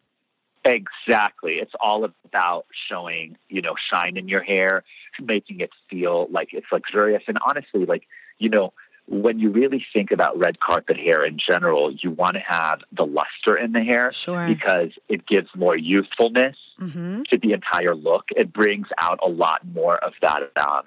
Exactly. 0.65 1.53
It's 1.53 1.71
all 1.79 2.03
about 2.03 2.65
showing, 2.89 3.37
you 3.49 3.61
know, 3.61 3.75
shine 3.93 4.17
in 4.17 4.27
your 4.27 4.41
hair, 4.43 4.83
making 5.21 5.59
it 5.59 5.69
feel 5.89 6.27
like 6.31 6.49
it's 6.53 6.65
luxurious. 6.71 7.23
And 7.27 7.37
honestly, 7.47 7.85
like, 7.85 8.03
you 8.39 8.49
know, 8.49 8.73
when 9.07 9.37
you 9.37 9.51
really 9.51 9.85
think 9.93 10.09
about 10.09 10.37
red 10.39 10.59
carpet 10.59 10.97
hair 10.97 11.23
in 11.23 11.37
general, 11.37 11.93
you 11.93 12.09
want 12.09 12.33
to 12.33 12.39
have 12.45 12.79
the 12.91 13.03
luster 13.05 13.55
in 13.55 13.71
the 13.71 13.81
hair 13.81 14.11
Sure. 14.11 14.47
because 14.47 14.89
it 15.07 15.27
gives 15.27 15.47
more 15.55 15.77
youthfulness 15.77 16.55
Mm-hmm. 16.77 17.21
to 17.31 17.39
the 17.41 17.53
entire 17.53 17.95
look. 17.95 18.25
It 18.35 18.51
brings 18.51 18.87
out 18.97 19.19
a 19.25 19.29
lot 19.29 19.61
more 19.65 19.95
of 19.97 20.11
that 20.21 20.41
um, 20.59 20.81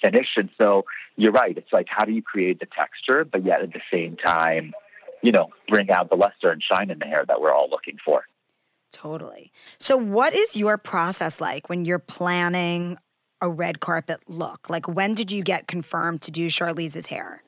finish. 0.00 0.28
And 0.36 0.48
so 0.62 0.84
you're 1.16 1.32
right. 1.32 1.58
It's 1.58 1.72
like, 1.72 1.86
how 1.90 2.04
do 2.04 2.12
you 2.12 2.22
create 2.22 2.60
the 2.60 2.66
texture, 2.66 3.24
but 3.24 3.44
yet 3.44 3.60
at 3.60 3.72
the 3.72 3.80
same 3.92 4.16
time, 4.16 4.74
you 5.24 5.32
know, 5.32 5.48
bring 5.68 5.90
out 5.90 6.08
the 6.08 6.14
luster 6.14 6.50
and 6.52 6.62
shine 6.62 6.88
in 6.90 7.00
the 7.00 7.06
hair 7.06 7.24
that 7.26 7.40
we're 7.40 7.52
all 7.52 7.68
looking 7.68 7.96
for? 8.04 8.22
Totally. 8.94 9.50
So, 9.78 9.96
what 9.96 10.34
is 10.34 10.54
your 10.54 10.78
process 10.78 11.40
like 11.40 11.68
when 11.68 11.84
you're 11.84 11.98
planning 11.98 12.96
a 13.40 13.48
red 13.50 13.80
carpet 13.80 14.20
look? 14.28 14.70
Like, 14.70 14.86
when 14.86 15.14
did 15.14 15.32
you 15.32 15.42
get 15.42 15.66
confirmed 15.66 16.22
to 16.22 16.30
do 16.30 16.46
Charlize's 16.46 17.06
hair? 17.06 17.42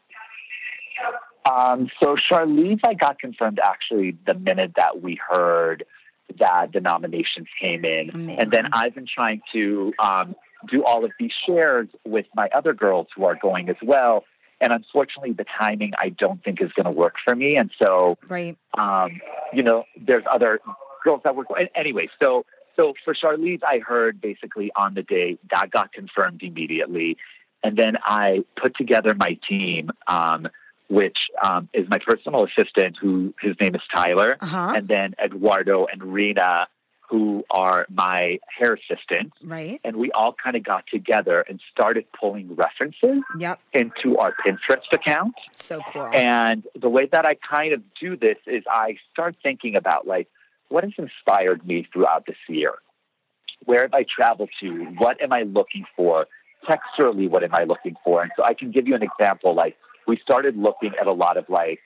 Um, 1.51 1.89
so 2.03 2.17
Charlize, 2.17 2.81
I 2.85 2.95
got 2.95 3.21
confirmed 3.21 3.61
actually 3.63 4.19
the 4.27 4.35
minute 4.35 4.73
that 4.77 5.01
we 5.01 5.21
heard 5.31 5.85
that 6.41 6.73
the 6.73 6.81
nominations 6.81 7.47
came 7.63 7.85
in, 7.85 8.11
Amazing. 8.13 8.41
and 8.41 8.51
then 8.51 8.65
I've 8.73 8.97
been 8.97 9.07
trying 9.07 9.41
to 9.53 9.93
um, 10.03 10.35
do 10.69 10.85
all 10.85 11.05
of 11.05 11.13
these 11.21 11.31
shares 11.47 11.87
with 12.05 12.27
my 12.35 12.49
other 12.53 12.75
girls 12.75 13.07
who 13.15 13.25
are 13.25 13.39
going 13.41 13.69
as 13.69 13.77
well. 13.81 14.25
And 14.61 14.73
unfortunately, 14.73 15.33
the 15.33 15.45
timing 15.61 15.93
I 16.01 16.09
don't 16.09 16.43
think 16.43 16.61
is 16.61 16.73
going 16.73 16.87
to 16.87 16.91
work 16.91 17.15
for 17.25 17.37
me. 17.37 17.57
And 17.57 17.71
so, 17.81 18.19
Right. 18.29 18.57
um, 18.77 19.21
you 19.53 19.63
know, 19.63 19.85
there's 20.05 20.25
other 20.29 20.59
girls 21.07 21.21
that 21.25 21.35
work. 21.37 21.47
Anyway, 21.75 22.09
so 22.23 22.45
so 22.77 22.93
for 23.05 23.15
Charlize, 23.15 23.61
I 23.67 23.79
heard 23.79 24.21
basically 24.21 24.71
on 24.77 24.95
the 24.95 25.03
day 25.03 25.39
that 25.51 25.71
got 25.71 25.93
confirmed 25.93 26.43
immediately, 26.43 27.17
and 27.65 27.77
then 27.77 27.95
I 28.05 28.45
put 28.61 28.77
together 28.77 29.13
my 29.17 29.39
team, 29.49 29.91
um, 30.09 30.49
which 30.89 31.17
um, 31.43 31.69
is 31.73 31.87
my 31.89 31.99
personal 32.07 32.45
assistant, 32.49 32.97
who 33.01 33.33
his 33.41 33.55
name 33.63 33.75
is 33.75 33.81
Tyler, 33.95 34.37
Uh-huh. 34.41 34.75
and 34.77 34.89
then 34.89 35.15
Eduardo 35.25 35.87
and 35.91 36.03
Rena, 36.17 36.67
who 37.09 37.45
are 37.51 37.87
my 37.89 38.39
hair 38.59 38.73
assistants, 38.81 39.35
Right. 39.43 39.81
and 39.85 39.95
we 39.97 40.11
all 40.11 40.33
kind 40.45 40.57
of 40.57 40.63
got 40.65 40.85
together 40.93 41.41
and 41.49 41.61
started 41.73 42.05
pulling 42.21 42.55
references 42.57 43.23
Yep. 43.39 43.61
into 43.73 44.19
our 44.19 44.35
Pinterest 44.45 44.91
account. 44.93 45.35
So 45.55 45.81
cool. 45.93 46.11
And 46.15 46.65
the 46.75 46.89
way 46.91 47.07
that 47.15 47.25
I 47.25 47.35
kind 47.37 47.73
of 47.73 47.81
do 47.99 48.17
this 48.17 48.39
is 48.47 48.63
I 48.69 48.97
start 49.13 49.37
thinking 49.43 49.77
about 49.77 50.07
like, 50.07 50.29
what 50.69 50.85
has 50.85 50.93
inspired 50.99 51.67
me 51.67 51.87
throughout 51.93 52.27
this 52.27 52.37
year? 52.49 52.75
Where 53.65 53.83
have 53.83 53.95
I 53.95 54.05
traveled 54.05 54.51
to? 54.61 54.85
What 54.99 55.21
am 55.23 55.33
I 55.33 55.43
looking 55.43 55.85
for? 55.97 56.27
Texturally, 56.69 57.29
what 57.29 57.43
am 57.45 57.55
I 57.55 57.65
looking 57.65 57.95
for? 58.05 58.23
And 58.23 58.31
so 58.37 58.45
I 58.45 58.55
can 58.55 58.71
give 58.71 58.87
you 58.87 58.95
an 58.95 59.03
example. 59.03 59.55
Like, 59.55 59.77
we 60.07 60.19
started 60.23 60.57
looking 60.57 60.93
at 61.01 61.07
a 61.07 61.13
lot 61.13 61.37
of 61.37 61.49
like 61.49 61.81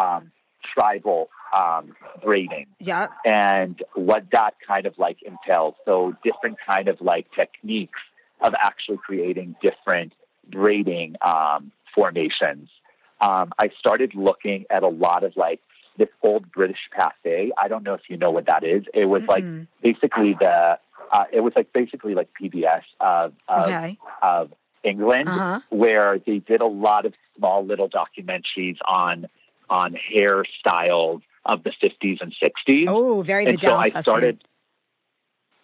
um, 0.00 0.32
tribal 0.76 1.28
um, 1.56 1.94
braiding 2.22 2.66
Yep. 2.80 3.10
and 3.24 3.82
what 3.94 4.24
that 4.32 4.54
kind 4.66 4.86
of 4.86 4.94
like 4.98 5.18
entails. 5.22 5.74
So 5.84 6.14
different 6.24 6.56
kind 6.68 6.88
of 6.88 7.00
like 7.00 7.26
techniques 7.34 8.00
of 8.40 8.54
actually 8.60 8.98
creating 8.98 9.56
different 9.62 10.12
braiding 10.50 11.16
um, 11.24 11.72
formations. 11.94 12.68
Um, 13.20 13.52
I 13.58 13.70
started 13.78 14.14
looking 14.14 14.64
at 14.70 14.82
a 14.82 14.88
lot 14.88 15.24
of 15.24 15.36
like 15.36 15.60
this 15.96 16.08
old 16.22 16.50
British 16.50 16.78
Pathé. 16.96 17.50
I 17.60 17.68
don't 17.68 17.82
know 17.84 17.94
if 17.94 18.02
you 18.08 18.16
know 18.16 18.30
what 18.30 18.46
that 18.46 18.64
is. 18.64 18.84
It 18.92 19.04
was 19.06 19.22
like 19.28 19.44
Mm-mm. 19.44 19.66
basically 19.82 20.36
the. 20.38 20.78
Uh, 21.12 21.24
it 21.32 21.40
was 21.40 21.52
like 21.54 21.72
basically 21.72 22.14
like 22.14 22.28
PBS 22.40 22.82
of 23.00 23.32
of, 23.48 23.66
Okay. 23.68 23.98
of 24.22 24.52
England, 24.82 25.28
Uh-huh. 25.28 25.60
where 25.70 26.18
they 26.26 26.38
did 26.38 26.60
a 26.60 26.66
lot 26.66 27.06
of 27.06 27.14
small 27.36 27.64
little 27.64 27.88
documentaries 27.88 28.78
on 28.86 29.26
on 29.70 29.94
hairstyles 29.94 31.22
of 31.46 31.62
the 31.62 31.70
50s 31.82 32.20
and 32.20 32.34
60s 32.42 32.86
Oh, 32.88 33.22
very 33.22 33.46
and 33.46 33.60
so 33.60 33.74
I 33.74 33.90
started, 34.00 34.42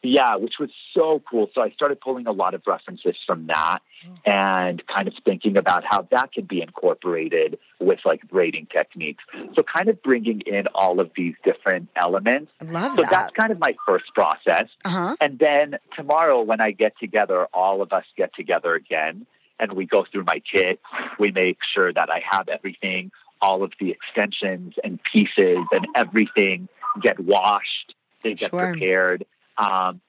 yeah, 0.02 0.36
which 0.36 0.54
was 0.58 0.70
so 0.94 1.22
cool. 1.30 1.48
So 1.54 1.60
I 1.62 1.70
started 1.70 2.00
pulling 2.00 2.26
a 2.26 2.32
lot 2.32 2.54
of 2.54 2.62
references 2.66 3.16
from 3.26 3.46
that 3.48 3.80
and 4.26 4.82
kind 4.86 5.08
of 5.08 5.14
thinking 5.24 5.56
about 5.56 5.84
how 5.88 6.06
that 6.10 6.32
could 6.32 6.48
be 6.48 6.62
incorporated 6.62 7.58
with 7.78 7.98
like 8.04 8.22
braiding 8.28 8.66
techniques. 8.66 9.22
So 9.56 9.62
kind 9.62 9.88
of 9.88 10.02
bringing 10.02 10.40
in 10.42 10.66
all 10.74 11.00
of 11.00 11.10
these 11.16 11.34
different 11.44 11.88
elements. 11.96 12.52
I 12.60 12.64
love 12.64 12.94
So 12.96 13.02
that. 13.02 13.10
that's 13.10 13.34
kind 13.34 13.52
of 13.52 13.58
my 13.58 13.74
first 13.86 14.06
process. 14.14 14.68
Uh-huh. 14.84 15.16
And 15.20 15.38
then 15.38 15.76
tomorrow, 15.96 16.42
when 16.42 16.60
I 16.60 16.70
get 16.72 16.98
together, 16.98 17.46
all 17.52 17.82
of 17.82 17.92
us 17.92 18.04
get 18.16 18.34
together 18.34 18.74
again 18.74 19.26
and 19.58 19.72
we 19.72 19.86
go 19.86 20.04
through 20.10 20.24
my 20.24 20.40
kit. 20.52 20.80
We 21.18 21.30
make 21.32 21.58
sure 21.74 21.92
that 21.92 22.08
I 22.10 22.22
have 22.30 22.48
everything, 22.48 23.10
all 23.42 23.62
of 23.62 23.72
the 23.78 23.90
extensions 23.90 24.74
and 24.82 24.98
pieces 25.02 25.58
and 25.72 25.86
everything 25.94 26.68
get 27.02 27.20
washed, 27.20 27.94
they 28.22 28.34
get 28.34 28.50
Sure. 28.50 28.72
prepared. 28.72 29.24
Um, 29.58 30.00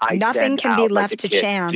I 0.00 0.14
Nothing 0.16 0.56
can 0.56 0.76
be 0.76 0.82
like, 0.82 0.90
left 0.90 1.24
a 1.24 1.28
to 1.28 1.40
chance. 1.40 1.74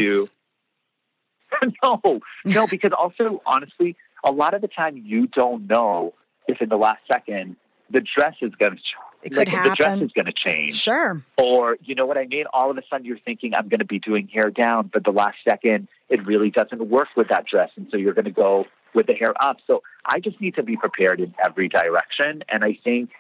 no, 1.85 2.21
no, 2.45 2.67
because 2.67 2.93
also, 2.97 3.43
honestly, 3.47 3.97
a 4.25 4.33
lot 4.33 4.55
of 4.55 4.63
the 4.63 4.69
time 4.69 4.97
you 4.97 5.27
don't 5.27 5.67
know 5.67 6.15
if 6.49 6.61
in 6.61 6.69
the 6.69 6.77
last 6.77 7.01
second 7.11 7.57
the 7.91 8.01
dress 8.01 8.35
is 8.41 8.53
going 8.59 8.73
to 8.77 8.79
It 9.23 9.35
could 9.35 9.47
the 9.47 9.77
dress 9.79 10.01
is 10.01 10.13
going 10.13 10.27
to 10.27 10.33
change 10.33 10.75
Sure. 10.77 11.23
or 11.37 11.77
you 11.83 11.95
know 11.95 12.07
what 12.07 12.17
I 12.17 12.27
mean? 12.27 12.45
All 12.53 12.71
of 12.71 12.79
a 12.79 12.83
sudden 12.91 13.05
you're 13.07 13.19
thinking 13.19 13.55
I'm 13.55 13.69
going 13.69 13.81
to 13.81 13.85
be 13.85 13.99
doing 13.99 14.29
hair 14.29 14.51
down, 14.51 14.91
but 14.93 15.05
the 15.05 15.11
last 15.11 15.37
second 15.49 15.89
it 16.09 16.27
really 16.27 16.51
doesn't 16.51 16.89
work 16.89 17.09
with 17.17 17.29
that 17.29 17.47
dress, 17.47 17.71
and 17.77 17.89
so 17.91 17.97
you're 17.97 18.15
going 18.15 18.25
to 18.25 18.31
go 18.31 18.65
with 18.95 19.07
the 19.07 19.15
hair 19.15 19.35
up. 19.41 19.59
So 19.67 19.83
I 20.05 20.21
just 20.21 20.41
need 20.41 20.55
to 20.57 20.63
be 20.63 20.77
prepared 20.77 21.21
in 21.21 21.35
every 21.45 21.69
direction, 21.69 22.43
and 22.49 22.65
I 22.65 22.79
think 22.83 23.11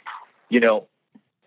you 0.49 0.61
know 0.61 0.87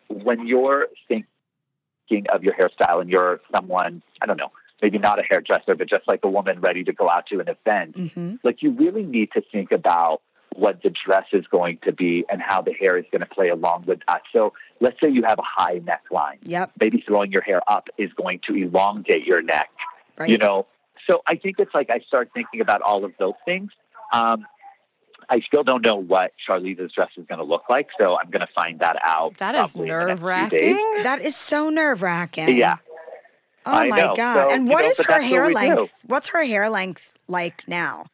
when 0.10 0.48
you're 0.48 0.88
thinking 1.08 2.28
of 2.32 2.44
your 2.44 2.54
hairstyle 2.54 3.02
and 3.02 3.10
you're 3.10 3.42
someone 3.56 4.04
I 4.22 4.26
don't 4.28 4.38
know 4.38 4.52
maybe 4.86 5.00
not 5.00 5.18
a 5.18 5.24
hairdresser, 5.28 5.74
but 5.76 5.90
just 5.90 6.08
like 6.08 6.20
a 6.24 6.30
woman 6.30 6.60
ready 6.62 6.84
to 6.84 6.94
go 6.94 7.10
out 7.10 7.26
to 7.32 7.40
an 7.40 7.48
event, 7.50 7.96
hmm 8.14 8.36
like 8.44 8.58
you 8.62 8.72
really 8.72 9.02
need 9.04 9.30
to 9.34 9.42
think 9.52 9.72
about 9.72 10.22
what 10.56 10.82
the 10.84 10.92
dress 11.06 11.26
is 11.34 11.46
going 11.52 11.80
to 11.84 11.92
be 11.92 12.24
and 12.30 12.40
how 12.42 12.62
the 12.62 12.72
hair 12.74 12.98
is 12.98 13.06
going 13.12 13.22
to 13.22 13.26
play 13.38 13.50
along 13.50 13.84
with 13.88 14.00
that. 14.08 14.22
So 14.34 14.54
let's 14.80 14.98
say 15.02 15.10
you 15.10 15.24
have 15.28 15.40
a 15.40 15.44
high 15.44 15.80
neckline. 15.80 16.38
Yep. 16.44 16.74
Maybe 16.80 17.04
throwing 17.08 17.32
your 17.32 17.42
hair 17.42 17.62
up 17.68 17.88
is 17.98 18.12
going 18.14 18.40
to 18.48 18.54
elongate 18.56 19.26
your 19.26 19.42
neck, 19.42 19.70
Right. 20.18 20.30
you 20.30 20.38
know? 20.38 20.68
So 21.10 21.22
I 21.28 21.36
think 21.36 21.56
it's 21.60 21.74
like 21.74 21.90
I 21.90 22.00
start 22.08 22.30
thinking 22.34 22.62
about 22.62 22.82
all 22.84 23.04
of 23.04 23.14
those 23.20 23.34
things. 23.44 23.72
Um, 24.14 24.46
I 25.30 25.40
still 25.42 25.64
don't 25.64 25.84
know 25.84 25.96
what 25.96 26.32
Charlize's 26.48 26.92
dress 26.94 27.10
is 27.18 27.26
going 27.28 27.40
to 27.40 27.46
look 27.46 27.64
like, 27.70 27.88
so 28.00 28.16
I'm 28.22 28.30
going 28.30 28.46
to 28.46 28.54
find 28.56 28.80
that 28.80 28.98
out. 29.04 29.38
That 29.40 29.56
is 29.56 29.72
probably 29.74 29.90
in 29.90 29.98
the 29.98 30.06
next 30.06 30.10
nerve 30.10 30.24
wracking. 30.24 31.04
That 31.04 31.22
is 31.22 31.36
so 31.36 31.70
nerve 31.70 32.02
wracking. 32.02 32.58
Yeah. 32.58 32.76
Oh 33.66 33.86
my 33.88 34.14
god. 34.16 34.50
So, 34.50 34.54
and 34.54 34.68
you 34.68 34.74
what 34.74 34.84
know, 34.84 34.90
is 34.90 35.00
her 35.06 35.22
hair 35.22 35.44
we 35.44 35.50
do. 35.50 35.54
length? 35.56 35.94
What's 36.06 36.28
her 36.30 36.44
hair 36.44 36.70
length 36.70 37.18
like 37.28 37.68
now? 37.68 38.06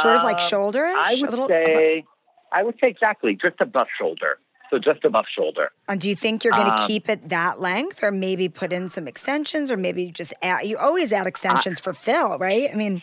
Sort 0.00 0.16
of 0.16 0.22
like 0.22 0.36
Um, 0.36 0.42
shoulderish? 0.42 0.94
I 0.96 1.16
would 1.20 1.30
little 1.30 1.48
say, 1.48 2.04
I 2.52 2.62
would 2.62 2.74
say 2.82 2.88
exactly 2.90 3.34
just 3.40 3.60
above 3.60 3.88
shoulder. 3.98 4.38
So 4.70 4.78
just 4.78 5.04
above 5.04 5.26
shoulder. 5.36 5.70
And 5.86 6.00
do 6.00 6.08
you 6.08 6.16
think 6.16 6.44
you're 6.44 6.52
going 6.54 6.64
to 6.64 6.72
Um, 6.80 6.86
keep 6.86 7.10
it 7.10 7.28
that 7.28 7.60
length, 7.60 8.02
or 8.02 8.10
maybe 8.10 8.48
put 8.48 8.72
in 8.72 8.88
some 8.88 9.06
extensions, 9.06 9.70
or 9.70 9.76
maybe 9.76 10.10
just 10.10 10.32
add? 10.40 10.64
You 10.64 10.78
always 10.78 11.12
add 11.12 11.26
extensions 11.26 11.78
for 11.78 11.92
fill, 11.92 12.38
right? 12.38 12.70
I 12.72 12.74
mean, 12.74 13.02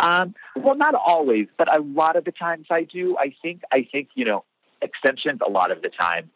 Um, 0.00 0.34
well, 0.56 0.74
not 0.74 0.94
always, 0.94 1.46
but 1.56 1.74
a 1.74 1.80
lot 1.80 2.16
of 2.16 2.24
the 2.26 2.32
times 2.32 2.66
I 2.70 2.82
do. 2.82 3.16
I 3.16 3.34
think 3.40 3.62
I 3.72 3.88
think 3.90 4.08
you 4.14 4.24
know 4.26 4.44
extensions. 4.82 5.40
A 5.46 5.48
lot 5.50 5.70
of 5.70 5.80
the 5.80 5.88
time, 5.88 6.30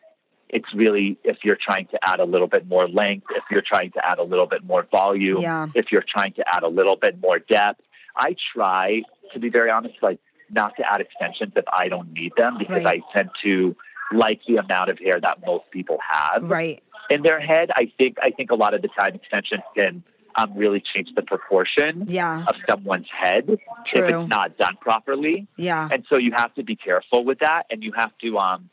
it's 0.50 0.72
really 0.74 1.18
if 1.24 1.38
you're 1.44 1.58
trying 1.60 1.86
to 1.88 1.98
add 2.06 2.20
a 2.20 2.24
little 2.24 2.46
bit 2.46 2.66
more 2.66 2.88
length, 2.88 3.26
if 3.34 3.44
you're 3.50 3.62
trying 3.66 3.90
to 3.92 4.00
add 4.04 4.18
a 4.18 4.22
little 4.22 4.46
bit 4.46 4.64
more 4.64 4.86
volume, 4.90 5.40
Yeah. 5.40 5.66
if 5.74 5.86
you're 5.92 6.04
trying 6.06 6.32
to 6.34 6.44
add 6.54 6.62
a 6.62 6.68
little 6.68 6.96
bit 6.96 7.20
more 7.20 7.38
depth. 7.38 7.80
I 8.16 8.34
try 8.54 9.02
to 9.32 9.38
be 9.38 9.48
very 9.50 9.70
honest, 9.70 9.94
like 10.02 10.18
not 10.50 10.74
to 10.76 10.82
add 10.92 11.00
extensions 11.00 11.52
if 11.54 11.64
I 11.72 11.88
don't 11.88 12.12
need 12.12 12.32
them 12.36 12.56
because 12.58 12.82
Right. 12.84 13.02
I 13.04 13.16
tend 13.18 13.30
to 13.44 13.76
like 14.12 14.40
the 14.48 14.56
amount 14.56 14.88
of 14.90 14.98
hair 14.98 15.20
that 15.20 15.44
most 15.46 15.70
people 15.70 15.98
have 16.08 16.42
right? 16.44 16.82
in 17.10 17.22
their 17.22 17.38
head. 17.40 17.70
I 17.76 17.92
think 17.98 18.16
I 18.22 18.30
think 18.30 18.50
a 18.50 18.54
lot 18.54 18.72
of 18.74 18.80
the 18.82 18.88
time 18.98 19.14
extensions 19.14 19.62
can 19.76 20.02
um, 20.36 20.52
really 20.56 20.80
change 20.94 21.08
the 21.14 21.22
proportion 21.22 22.04
Yeah, 22.08 22.44
of 22.48 22.56
someone's 22.68 23.08
head 23.10 23.44
if 23.50 23.58
it's 23.94 24.28
not 24.28 24.56
done 24.56 24.76
properly. 24.80 25.46
yeah, 25.56 25.88
And 25.92 26.04
so 26.08 26.16
you 26.16 26.32
have 26.36 26.54
to 26.54 26.62
be 26.62 26.76
careful 26.76 27.24
with 27.24 27.40
that. 27.40 27.64
And 27.70 27.82
you 27.82 27.92
have 27.96 28.12
to, 28.22 28.38
um, 28.38 28.70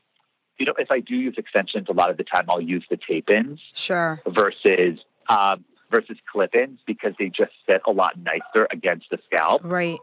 you 0.58 0.66
know, 0.66 0.74
if 0.78 0.92
I 0.92 1.00
do 1.00 1.16
use 1.16 1.36
extensions, 1.38 1.88
a 1.90 1.94
lot 1.94 2.10
of 2.10 2.18
the 2.18 2.24
time 2.24 2.46
I'll 2.50 2.62
use 2.62 2.86
the 2.90 2.98
tape 2.98 3.30
ins 3.30 3.60
sure. 3.74 4.22
versus 4.28 5.00
um, 5.30 5.66
versus 5.92 6.18
clip 6.32 6.56
ins 6.56 6.80
because 6.86 7.14
they 7.20 7.28
just 7.28 7.52
sit 7.68 7.82
a 7.86 7.92
lot 7.92 8.14
nicer 8.18 8.68
against 8.72 9.08
the 9.10 9.20
scalp. 9.26 9.62
Right. 9.64 10.00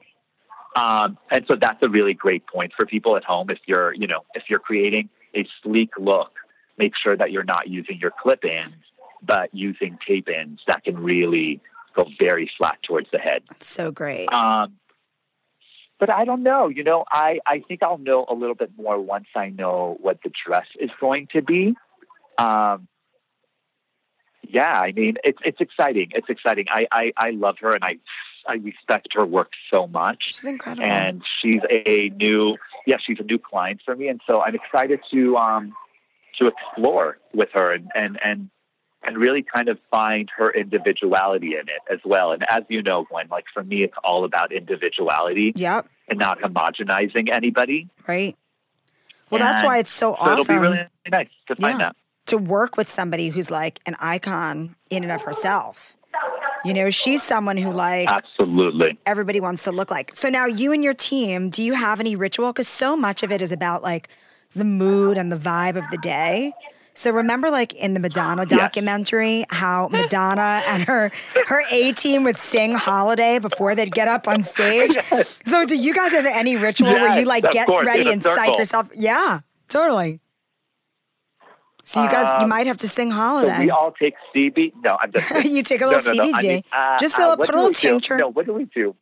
Um, 0.74 1.18
and 1.30 1.44
so 1.48 1.56
that's 1.60 1.78
a 1.82 1.90
really 1.90 2.14
great 2.14 2.46
point 2.46 2.72
for 2.78 2.86
people 2.86 3.16
at 3.16 3.24
home. 3.24 3.50
If 3.50 3.58
you're, 3.66 3.92
you 3.92 4.06
know, 4.06 4.20
if 4.34 4.44
you're 4.48 4.58
creating 4.58 5.10
a 5.34 5.46
sleek 5.62 5.90
look, 5.98 6.32
make 6.78 6.92
sure 6.96 7.16
that 7.16 7.30
you're 7.30 7.44
not 7.44 7.68
using 7.68 7.98
your 8.00 8.12
clip 8.22 8.44
ins, 8.44 8.74
but 9.22 9.50
using 9.52 9.98
tape 10.06 10.28
ins 10.28 10.60
that 10.66 10.84
can 10.84 10.98
really 10.98 11.60
go 11.94 12.06
very 12.18 12.50
flat 12.56 12.78
towards 12.82 13.08
the 13.12 13.18
head. 13.18 13.42
So 13.60 13.90
great. 13.90 14.32
Um, 14.32 14.74
but 16.02 16.10
I 16.10 16.24
don't 16.24 16.42
know. 16.42 16.66
You 16.66 16.82
know, 16.82 17.04
I, 17.08 17.38
I 17.46 17.62
think 17.68 17.84
I'll 17.84 17.96
know 17.96 18.26
a 18.28 18.34
little 18.34 18.56
bit 18.56 18.72
more 18.76 19.00
once 19.00 19.28
I 19.36 19.50
know 19.50 19.96
what 20.00 20.18
the 20.24 20.32
dress 20.44 20.66
is 20.80 20.90
going 21.00 21.28
to 21.30 21.42
be. 21.42 21.76
Um, 22.38 22.88
yeah, 24.42 24.80
I 24.80 24.90
mean, 24.90 25.14
it's 25.22 25.38
it's 25.44 25.60
exciting. 25.60 26.08
It's 26.12 26.28
exciting. 26.28 26.64
I, 26.70 26.86
I, 26.90 27.12
I 27.16 27.30
love 27.30 27.54
her 27.60 27.70
and 27.70 27.84
I 27.84 27.98
I 28.48 28.54
respect 28.54 29.10
her 29.12 29.24
work 29.24 29.52
so 29.70 29.86
much. 29.86 30.24
She's 30.30 30.44
incredible. 30.44 30.88
And 30.90 31.22
she's 31.40 31.60
a 31.70 32.08
new 32.08 32.56
yeah, 32.84 32.96
she's 33.06 33.18
a 33.20 33.22
new 33.22 33.38
client 33.38 33.80
for 33.84 33.94
me, 33.94 34.08
and 34.08 34.20
so 34.28 34.42
I'm 34.42 34.56
excited 34.56 34.98
to 35.12 35.36
um 35.36 35.72
to 36.40 36.48
explore 36.48 37.18
with 37.32 37.50
her 37.52 37.72
and 37.72 37.92
and 37.94 38.18
and 38.24 38.50
and 39.04 39.16
really 39.16 39.42
kind 39.42 39.68
of 39.68 39.78
find 39.90 40.30
her 40.36 40.50
individuality 40.50 41.54
in 41.54 41.68
it 41.68 41.82
as 41.92 41.98
well. 42.04 42.32
And 42.32 42.44
as 42.50 42.64
you 42.68 42.82
know, 42.82 43.04
Gwen, 43.04 43.28
like 43.30 43.44
for 43.52 43.62
me, 43.62 43.82
it's 43.82 43.96
all 44.04 44.24
about 44.24 44.52
individuality 44.52 45.52
yep. 45.56 45.86
and 46.08 46.18
not 46.18 46.40
homogenizing 46.40 47.32
anybody. 47.32 47.88
Right. 48.06 48.36
Well, 49.30 49.40
that's 49.40 49.62
why 49.62 49.78
it's 49.78 49.90
so 49.92 50.14
So 50.14 50.32
it'll 50.32 50.44
be 50.44 50.52
awesome 50.52 50.62
really 50.62 50.86
nice 51.10 51.28
to 51.48 51.56
find 51.56 51.78
Yeah. 51.80 51.86
that. 51.86 51.96
to 52.26 52.36
work 52.38 52.76
with 52.76 52.88
somebody 52.88 53.28
who's 53.30 53.50
like 53.50 53.80
an 53.86 53.96
icon 53.98 54.76
in 54.90 55.02
and 55.02 55.12
of 55.12 55.22
herself. 55.22 55.96
You 56.64 56.72
know, 56.74 56.90
she's 56.90 57.22
someone 57.22 57.56
who 57.56 57.72
like 57.72 58.08
Absolutely. 58.08 58.96
everybody 59.04 59.40
wants 59.40 59.64
to 59.64 59.72
look 59.72 59.90
like. 59.90 60.14
So 60.14 60.28
now 60.28 60.46
you 60.46 60.70
and 60.72 60.84
your 60.84 60.94
team, 60.94 61.50
do 61.50 61.62
you 61.62 61.72
have 61.74 61.98
any 61.98 62.14
ritual? 62.14 62.52
Because 62.52 62.68
so 62.68 62.94
much 62.96 63.24
of 63.24 63.32
it 63.32 63.42
is 63.42 63.50
about 63.50 63.82
like 63.82 64.08
the 64.54 64.64
mood 64.64 65.18
and 65.18 65.32
the 65.32 65.36
vibe 65.36 65.76
of 65.76 65.88
the 65.90 65.98
day. 65.98 66.52
So 66.94 67.10
remember, 67.10 67.50
like 67.50 67.72
in 67.74 67.94
the 67.94 68.00
Madonna 68.00 68.42
Yes. 68.42 68.60
documentary, 68.60 69.44
how 69.48 69.88
Madonna 69.88 70.62
and 70.68 70.84
her 70.84 71.10
her 71.46 71.62
A 71.72 71.92
team 71.92 72.22
would 72.24 72.36
sing 72.38 72.74
"Holiday" 72.74 73.38
before 73.38 73.74
they'd 73.74 73.92
get 73.94 74.08
up 74.08 74.28
on 74.28 74.42
stage. 74.42 74.96
So, 75.44 75.64
do 75.64 75.76
you 75.76 75.92
guys 75.94 76.12
have 76.12 76.24
any 76.26 76.56
ritual 76.56 76.88
where 76.90 77.18
you 77.18 77.24
like 77.26 77.50
get 77.50 77.66
course, 77.66 77.84
ready 77.84 78.10
and 78.10 78.22
psych 78.22 78.56
yourself? 78.56 78.88
Yeah, 78.94 79.40
totally. 79.68 80.20
So 81.84 82.02
you 82.02 82.08
guys, 82.08 82.26
you 82.38 82.44
Um, 82.44 82.48
might 82.48 82.66
have 82.68 82.78
to 82.78 82.88
sing 82.88 83.10
So 83.10 83.16
"Holiday." 83.16 83.58
we 83.64 83.70
all 83.70 83.92
take 83.92 84.14
CB. 84.34 84.72
No, 84.84 84.96
I'm 85.00 85.10
just 85.12 85.26
kidding. 85.28 85.52
you 85.56 85.62
take 85.62 85.80
a 85.82 85.86
little 85.86 86.02
no, 86.04 86.12
no. 86.12 86.22
I 86.32 86.42
CBD, 86.42 86.48
mean, 86.48 86.62
uh, 86.72 86.98
just 86.98 87.18
uh, 87.18 87.36
put 87.36 87.50
a 87.54 87.56
little 87.58 87.70
tincture. 87.72 88.18
No, 88.18 88.28
what 88.28 88.46
do 88.46 88.52
we 88.54 88.64
do? 88.66 88.94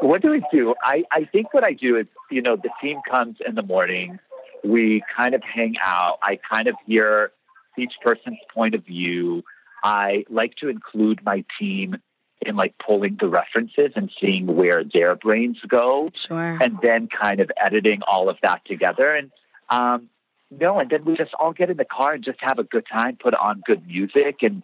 What 0.00 0.22
do 0.22 0.30
we 0.30 0.42
do? 0.52 0.74
I, 0.82 1.04
I 1.12 1.24
think 1.24 1.52
what 1.54 1.66
I 1.66 1.72
do 1.72 1.96
is, 1.96 2.06
you 2.30 2.42
know, 2.42 2.56
the 2.56 2.70
team 2.82 2.98
comes 3.10 3.36
in 3.46 3.54
the 3.54 3.62
morning. 3.62 4.18
We 4.64 5.02
kind 5.16 5.34
of 5.34 5.42
hang 5.42 5.74
out. 5.82 6.18
I 6.22 6.38
kind 6.52 6.68
of 6.68 6.74
hear 6.86 7.32
each 7.76 7.92
person's 8.02 8.38
point 8.54 8.74
of 8.74 8.84
view. 8.84 9.44
I 9.82 10.24
like 10.28 10.56
to 10.56 10.68
include 10.68 11.20
my 11.24 11.44
team 11.60 11.96
in 12.44 12.56
like 12.56 12.74
pulling 12.84 13.16
the 13.20 13.28
references 13.28 13.92
and 13.96 14.10
seeing 14.20 14.46
where 14.46 14.82
their 14.84 15.14
brains 15.16 15.58
go 15.66 16.10
Sure. 16.14 16.58
and 16.60 16.78
then 16.82 17.08
kind 17.08 17.40
of 17.40 17.50
editing 17.60 18.00
all 18.06 18.28
of 18.28 18.36
that 18.42 18.64
together. 18.64 19.14
And 19.14 19.30
um, 19.70 20.08
no, 20.50 20.78
and 20.78 20.88
then 20.88 21.04
we 21.04 21.16
just 21.16 21.34
all 21.34 21.52
get 21.52 21.70
in 21.70 21.76
the 21.76 21.84
car 21.84 22.14
and 22.14 22.24
just 22.24 22.38
have 22.40 22.58
a 22.58 22.64
good 22.64 22.86
time, 22.90 23.16
put 23.20 23.34
on 23.34 23.62
good 23.66 23.86
music, 23.86 24.36
and 24.42 24.62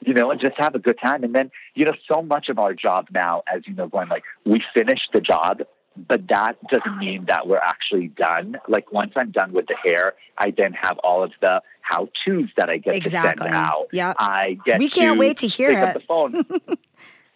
you 0.00 0.12
know, 0.14 0.30
and 0.30 0.40
just 0.40 0.56
have 0.58 0.74
a 0.74 0.78
good 0.78 0.98
time. 1.02 1.24
And 1.24 1.34
then 1.34 1.50
you 1.74 1.84
know, 1.84 1.94
so 2.10 2.22
much 2.22 2.48
of 2.48 2.58
our 2.58 2.74
job 2.74 3.08
now, 3.12 3.42
as 3.52 3.62
you 3.66 3.74
know, 3.74 3.88
going 3.88 4.08
like 4.08 4.24
we 4.44 4.62
finish 4.76 5.00
the 5.12 5.20
job. 5.20 5.62
But 5.96 6.28
that 6.28 6.56
doesn't 6.68 6.98
mean 6.98 7.26
that 7.28 7.46
we're 7.46 7.58
actually 7.58 8.08
done. 8.08 8.56
Like 8.68 8.92
once 8.92 9.12
I'm 9.16 9.30
done 9.30 9.52
with 9.52 9.66
the 9.66 9.76
hair, 9.82 10.14
I 10.38 10.52
then 10.56 10.72
have 10.74 10.98
all 10.98 11.22
of 11.24 11.32
the 11.40 11.62
how 11.80 12.08
tos 12.24 12.48
that 12.56 12.68
I 12.68 12.78
get 12.78 12.94
Exactly. 12.94 13.46
to 13.46 13.52
send 13.52 13.54
out. 13.54 13.86
Yep. 13.92 14.16
I 14.18 14.58
get 14.66 14.78
We 14.78 14.88
can't 14.90 15.14
to 15.14 15.18
wait 15.20 15.38
to 15.38 15.46
hear 15.46 15.70
pick 15.70 15.78
it. 15.78 15.84
up 15.84 15.94
the 15.94 16.00
phone 16.00 16.44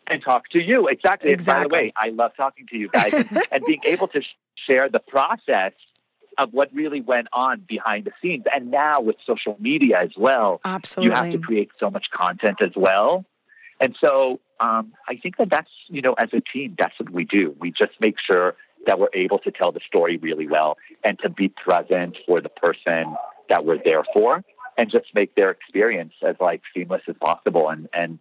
and 0.08 0.22
talk 0.22 0.48
to 0.50 0.62
you. 0.62 0.88
Exactly. 0.88 1.32
And 1.32 1.44
by 1.44 1.62
the 1.62 1.68
way, 1.68 1.92
I 1.96 2.08
love 2.10 2.32
talking 2.36 2.66
to 2.68 2.76
you 2.76 2.88
guys 2.88 3.12
and, 3.12 3.30
and 3.52 3.64
being 3.66 3.80
able 3.84 4.08
to 4.08 4.20
share 4.68 4.88
the 4.88 4.98
process 4.98 5.72
of 6.38 6.52
what 6.52 6.72
really 6.74 7.00
went 7.00 7.28
on 7.32 7.62
behind 7.68 8.04
the 8.06 8.12
scenes. 8.22 8.44
And 8.54 8.70
now 8.70 9.00
with 9.00 9.16
social 9.26 9.56
media 9.60 10.00
as 10.02 10.10
well, 10.16 10.60
Absolutely. 10.64 11.10
you 11.10 11.16
have 11.16 11.32
to 11.32 11.38
create 11.38 11.70
so 11.78 11.90
much 11.90 12.06
content 12.12 12.58
as 12.62 12.72
well. 12.74 13.24
And 13.80 13.94
so 14.02 14.40
um, 14.60 14.92
I 15.08 15.16
think 15.16 15.38
that 15.38 15.48
that's, 15.50 15.70
you 15.88 16.02
know, 16.02 16.14
as 16.14 16.28
a 16.32 16.40
team, 16.40 16.76
that's 16.78 16.98
what 17.00 17.10
we 17.10 17.24
do. 17.24 17.56
We 17.58 17.70
just 17.70 17.92
make 18.00 18.16
sure 18.30 18.56
that 18.86 18.98
we're 18.98 19.08
able 19.14 19.38
to 19.40 19.50
tell 19.50 19.72
the 19.72 19.80
story 19.86 20.16
really 20.18 20.46
well 20.46 20.76
and 21.04 21.18
to 21.20 21.30
be 21.30 21.48
present 21.48 22.16
for 22.26 22.40
the 22.40 22.48
person 22.48 23.16
that 23.48 23.64
we're 23.64 23.78
there 23.84 24.04
for 24.12 24.44
and 24.78 24.90
just 24.90 25.06
make 25.14 25.34
their 25.34 25.50
experience 25.50 26.12
as 26.26 26.36
like 26.40 26.62
seamless 26.74 27.02
as 27.08 27.16
possible 27.20 27.68
and, 27.68 27.88
and, 27.92 28.18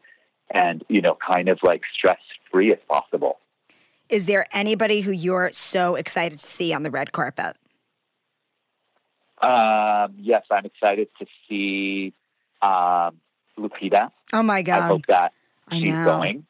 and, 0.54 0.84
you 0.90 1.02
know, 1.02 1.18
kind 1.30 1.50
of 1.50 1.60
like 1.64 1.82
stress 1.94 2.20
free 2.52 2.72
as 2.72 2.80
possible. 2.90 3.40
Is 4.10 4.26
there 4.26 4.48
anybody 4.52 5.02
who 5.02 5.12
you're 5.12 5.52
so 5.52 5.96
excited 5.96 6.40
to 6.40 6.46
see 6.46 6.74
on 6.74 6.84
the 6.84 6.90
red 6.90 7.12
carpet? 7.12 7.56
Um, 9.42 10.16
yes, 10.20 10.44
I'm 10.52 10.66
excited 10.66 11.08
to 11.20 11.26
see 11.48 12.14
um, 12.62 13.18
Lupita. 13.58 14.12
Oh 14.34 14.44
my 14.44 14.62
God. 14.62 14.80
I 14.80 14.88
hope 14.88 15.06
that 15.08 15.34
I 15.72 15.80
she's 15.80 15.94
know. 15.94 16.06
going. 16.06 16.46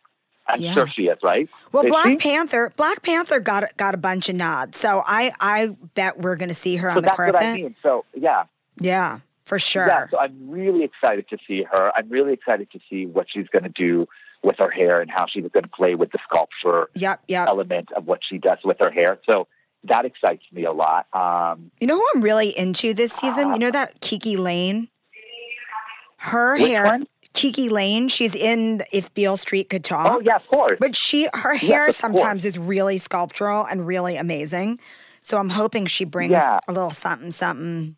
I'm 0.47 0.59
Yeah. 0.61 0.73
sure 0.73 0.87
she 0.87 1.03
is, 1.03 1.17
right? 1.21 1.47
Well, 1.71 1.85
Is 1.85 1.91
Black 1.91 2.05
she? 2.07 2.15
Panther, 2.15 2.73
Black 2.75 3.03
Panther 3.03 3.39
got 3.39 3.77
got 3.77 3.93
a 3.93 3.97
bunch 3.97 4.29
of 4.29 4.35
nods, 4.35 4.79
so 4.79 5.03
I 5.05 5.31
I 5.39 5.75
bet 5.93 6.19
we're 6.19 6.35
going 6.37 6.49
to 6.49 6.55
see 6.55 6.75
her 6.77 6.89
on 6.89 6.95
So 6.95 7.01
the 7.01 7.05
that's 7.05 7.15
carpet. 7.17 7.35
what 7.35 7.43
I 7.43 7.55
mean. 7.55 7.75
So 7.83 8.03
yeah, 8.15 8.45
Yeah, 8.79 9.19
for 9.45 9.59
sure. 9.59 9.85
yeah. 9.87 10.07
So 10.09 10.17
I'm 10.17 10.49
really 10.49 10.83
excited 10.83 11.29
to 11.29 11.37
see 11.47 11.63
her. 11.71 11.91
I'm 11.95 12.09
really 12.09 12.33
excited 12.33 12.71
to 12.71 12.79
see 12.89 13.05
what 13.05 13.27
she's 13.31 13.47
going 13.49 13.63
to 13.63 13.69
do 13.69 14.07
with 14.43 14.55
her 14.57 14.71
hair 14.71 15.01
and 15.01 15.11
how 15.11 15.25
she's 15.27 15.43
going 15.53 15.63
to 15.63 15.69
play 15.69 15.93
with 15.95 16.11
the 16.13 16.19
sculpture 16.27 16.89
Yep, 16.95 17.21
yep. 17.27 17.47
element 17.47 17.89
of 17.95 18.07
what 18.07 18.21
she 18.27 18.37
does 18.39 18.57
with 18.63 18.77
her 18.79 18.89
hair. 18.89 19.19
So 19.31 19.47
that 19.83 20.05
excites 20.05 20.43
me 20.51 20.63
a 20.65 20.71
lot. 20.71 21.05
Um, 21.13 21.69
You 21.79 21.85
know 21.87 21.97
who 21.97 22.07
I'm 22.15 22.21
really 22.21 22.57
into 22.57 22.93
this 22.95 23.11
season? 23.13 23.49
You 23.53 23.59
know 23.59 23.71
that 23.71 23.99
KiKi 24.01 24.37
Layne? 24.37 24.87
Her 26.17 26.57
hair, 26.57 26.85
one? 26.85 27.07
KiKi 27.33 27.69
Layne. 27.69 28.07
She's 28.07 28.35
in 28.35 28.81
If 28.91 29.13
Beale 29.13 29.37
Street 29.37 29.69
Could 29.69 29.83
Talk. 29.83 30.11
oh 30.11 30.19
yeah, 30.21 30.35
of 30.35 30.47
course. 30.47 30.77
But 30.79 30.95
she, 30.95 31.27
her 31.33 31.55
hair 31.55 31.87
of 31.89 31.95
sometimes 31.95 32.45
is 32.45 32.57
really 32.57 32.97
sculptural 32.97 33.65
and 33.65 33.85
really 33.85 34.17
amazing. 34.17 34.79
So 35.21 35.37
I'm 35.37 35.49
hoping 35.49 35.85
she 35.85 36.05
brings 36.05 36.31
Yeah. 36.31 36.59
a 36.67 36.71
little 36.73 36.91
something, 36.91 37.31
something 37.31 37.95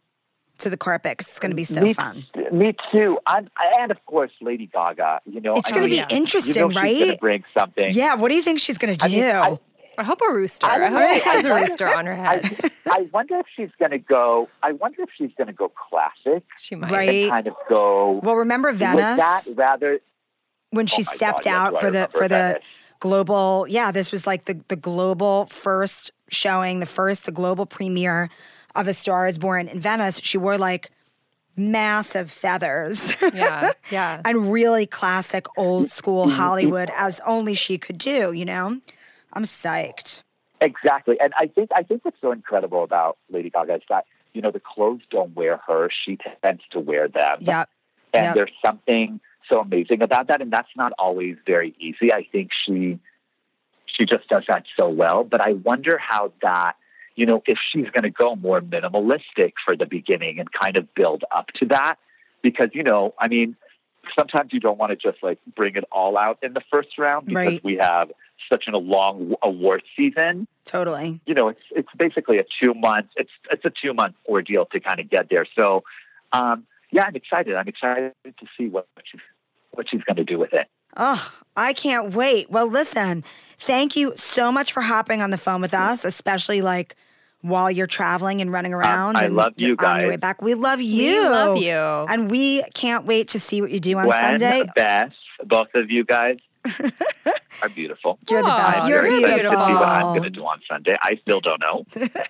to 0.58 0.70
the 0.70 0.78
carpet 0.78 1.17
'cause 1.17 1.28
it's 1.28 1.39
going 1.39 1.50
to 1.52 1.56
be 1.56 1.63
so 1.63 1.82
me, 1.82 1.94
fun. 1.94 2.24
Me 2.52 2.76
too. 2.91 3.17
I'm, 3.26 3.48
and 3.80 3.89
of 3.91 4.04
course, 4.06 4.32
Lady 4.41 4.67
Gaga. 4.67 5.22
You 5.26 5.41
know, 5.41 5.54
It's 5.56 5.72
going 5.72 5.84
to 5.84 5.89
be 5.89 5.96
yeah. 5.96 6.08
interesting, 6.10 6.54
you 6.54 6.70
know 6.70 6.76
right? 6.82 6.89
She's 6.89 7.00
going 7.06 7.12
to 7.13 7.17
bring 7.20 7.44
something. 7.58 7.89
yeah. 7.91 8.13
What 8.15 8.30
do 8.30 8.36
you 8.36 8.41
think 8.44 8.60
she's 8.60 8.78
going 8.78 8.96
to 8.96 9.06
I 9.06 9.08
do? 9.08 9.15
mean, 9.15 9.36
I- 9.36 9.60
I 9.98 10.04
hope 10.04 10.20
a 10.22 10.34
rooster. 10.34 10.68
I 10.68 10.86
I, 10.86 10.90
hope 10.90 11.06
she 11.08 11.20
has 11.20 11.46
a 11.46 11.54
rooster 11.56 11.88
on 11.88 12.06
her 12.06 12.16
head. 12.16 12.72
I, 12.86 12.90
I 12.90 13.02
wonder 13.14 13.38
if 13.40 13.46
she's 13.56 13.70
going 13.80 13.92
to 13.92 13.98
go. 13.98 14.50
I 14.64 14.72
wonder 14.72 15.04
if 15.04 15.10
she's 15.18 15.32
going 15.38 15.48
to 15.48 15.54
go 15.54 15.70
classic 15.90 16.44
she 16.58 16.76
might. 16.76 16.92
Right. 16.92 17.30
kind 17.30 17.48
of 17.48 17.56
go 17.70 18.20
well, 18.24 18.36
remember 18.36 18.70
with 18.70 18.80
Venice 18.80 19.18
that 19.18 19.44
rather. 19.56 20.00
when 20.72 20.88
she 20.88 21.02
Oh 21.08 21.16
stepped 21.16 21.44
God, 21.46 21.54
out 21.54 21.76
I 21.76 21.80
for 21.82 21.92
the 21.92 21.98
remember 21.98 22.18
for 22.18 22.28
the 22.28 22.60
global? 23.00 23.66
Yeah, 23.68 23.92
this 23.92 24.12
was 24.12 24.26
like 24.26 24.46
the 24.46 24.60
the 24.70 24.76
global 24.76 25.46
first 25.48 26.12
showing, 26.30 26.80
the 26.80 26.86
first 26.86 27.26
the 27.26 27.32
global 27.32 27.66
premiere 27.66 28.30
of 28.76 28.88
A 28.88 28.94
Star 28.94 29.28
Is 29.28 29.38
Born 29.38 29.68
in 29.68 29.80
Venice. 29.80 30.20
She 30.24 30.38
wore 30.38 30.58
like 30.58 30.90
massive 31.58 32.32
feathers. 32.32 33.16
Yeah, 33.34 33.72
yeah. 33.92 34.22
and 34.24 34.52
really 34.52 34.86
classic 34.86 35.46
old 35.58 35.90
school 35.92 36.30
Hollywood 36.30 36.90
as 36.96 37.20
only 37.26 37.54
she 37.56 37.78
could 37.78 37.98
do, 37.98 38.32
you 38.32 38.46
know? 38.46 38.80
I'm 39.34 39.44
psyched. 39.44 40.24
Exactly, 40.60 41.17
and 41.20 41.34
I 41.38 41.48
think 41.48 41.70
I 41.76 41.84
think 41.84 42.06
what's 42.06 42.22
so 42.22 42.32
incredible 42.32 42.84
about 42.84 43.17
Lady 43.32 43.50
Gaga 43.50 43.76
is 43.76 43.82
that 43.89 44.06
you 44.34 44.41
know 44.41 44.52
the 44.52 44.60
clothes 44.62 45.02
don't 45.10 45.36
wear 45.36 45.60
her; 45.67 45.89
she 46.06 46.17
tends 46.44 46.62
to 46.72 46.80
wear 46.80 47.08
them. 47.08 47.38
Yep. 47.41 47.70
and 48.13 48.26
Yep. 48.26 48.36
there's 48.36 48.52
something 48.63 49.20
so 49.52 49.60
amazing 49.60 50.02
about 50.04 50.28
that, 50.28 50.41
and 50.41 50.52
that's 50.52 50.70
not 50.76 50.94
always 51.00 51.36
very 51.48 51.74
easy. 51.80 52.13
I 52.13 52.28
think 52.32 52.52
she 52.65 53.00
she 53.86 54.06
just 54.06 54.28
does 54.30 54.44
that 54.48 54.65
so 54.78 54.88
well. 54.89 55.24
But 55.24 55.46
I 55.48 55.54
wonder 55.54 55.98
how 56.00 56.32
that 56.44 56.74
you 57.15 57.26
know 57.26 57.41
if 57.48 57.58
she's 57.72 57.89
going 57.89 58.04
to 58.04 58.12
go 58.12 58.36
more 58.36 58.62
minimalistic 58.62 59.54
for 59.65 59.76
the 59.76 59.86
beginning 59.88 60.39
and 60.39 60.48
kind 60.52 60.78
of 60.78 60.94
build 60.94 61.24
up 61.36 61.48
to 61.60 61.65
that, 61.67 61.96
because 62.44 62.70
you 62.74 62.84
know, 62.84 63.15
I 63.20 63.28
mean, 63.30 63.56
sometimes 64.17 64.54
you 64.54 64.60
don't 64.60 64.78
want 64.78 64.91
to 64.91 64.96
just 64.96 65.24
like 65.24 65.39
bring 65.56 65.76
it 65.76 65.86
all 65.91 66.17
out 66.17 66.38
in 66.44 66.54
the 66.54 66.62
first 66.72 66.98
round 67.00 67.26
because 67.26 67.36
Right. 67.36 67.63
we 67.63 67.78
have 67.82 68.12
such 68.52 68.66
an, 68.68 68.74
a 68.74 68.78
long 68.78 69.36
award 69.44 69.84
season 69.98 70.48
Totally. 70.66 71.20
you 71.26 71.34
know, 71.34 71.50
it's 71.50 71.62
it's 71.72 71.90
basically 71.98 72.38
a 72.38 72.44
two 72.64 72.74
month 72.74 73.08
it's 73.16 73.32
it's 73.52 73.66
a 73.66 73.72
two 73.82 73.94
month 73.94 74.16
ordeal 74.28 74.66
to 74.68 74.80
kind 74.80 75.00
of 75.00 75.10
get 75.10 75.28
there. 75.30 75.46
So, 75.58 75.84
um, 76.32 76.66
yeah, 76.92 77.04
I'm 77.06 77.16
excited. 77.16 77.56
I'm 77.56 77.68
excited 77.68 78.14
to 78.24 78.46
see 78.58 78.68
what 78.68 78.88
she's 79.04 79.22
what 79.72 79.88
she's 79.90 80.02
going 80.04 80.18
to 80.18 80.24
do 80.24 80.38
with 80.38 80.54
it. 80.54 80.68
Oh, 80.96 81.40
I 81.56 81.74
can't 81.74 82.14
wait. 82.14 82.52
Well, 82.52 82.68
listen, 82.68 83.24
thank 83.58 83.96
you 83.96 84.14
so 84.16 84.52
much 84.52 84.72
for 84.72 84.82
hopping 84.82 85.22
on 85.22 85.32
the 85.32 85.38
phone 85.38 85.62
with 85.62 85.74
us, 85.74 86.06
especially 86.06 86.62
like 86.62 86.96
while 87.42 87.72
you're 87.72 87.88
traveling 87.88 88.42
and 88.42 88.52
running 88.52 88.74
around. 88.74 89.18
I 89.18 89.26
and 89.26 89.36
love 89.36 89.54
you 89.56 89.70
you're 89.70 89.86
On 89.86 89.96
your 89.96 90.08
guys. 90.08 90.10
way 90.10 90.18
back. 90.18 90.42
We 90.42 90.54
love 90.54 90.80
you. 90.80 91.24
We 91.24 91.30
love 91.30 91.58
you. 91.58 91.74
And 91.74 92.30
we 92.30 92.64
can't 92.76 93.06
wait 93.06 93.30
to 93.30 93.40
see 93.40 93.62
what 93.62 93.72
you 93.72 93.80
do 93.80 93.98
on 93.98 94.06
Gwen, 94.06 94.40
Sunday. 94.40 94.64
Bess, 94.76 95.12
both 95.46 95.70
of 95.74 95.90
you 95.90 96.06
guys 96.06 96.38
are 97.62 97.69
beautiful. 97.69 98.19
You're 98.30 98.41
the 98.41 98.47
best. 98.47 98.80
I'm 98.80 98.89
You're 98.89 99.02
very 99.02 99.19
you're 99.19 99.30
excited 99.30 99.43
to 99.43 99.50
see 99.50 99.74
what 99.74 99.88
I'm 99.88 100.04
going 100.17 100.24
to 100.24 100.30
do 100.30 100.43
on 100.43 100.62
Sunday. 100.69 100.95
I 101.02 101.15
still 101.21 101.41
don't 101.41 101.60
know. 101.62 101.86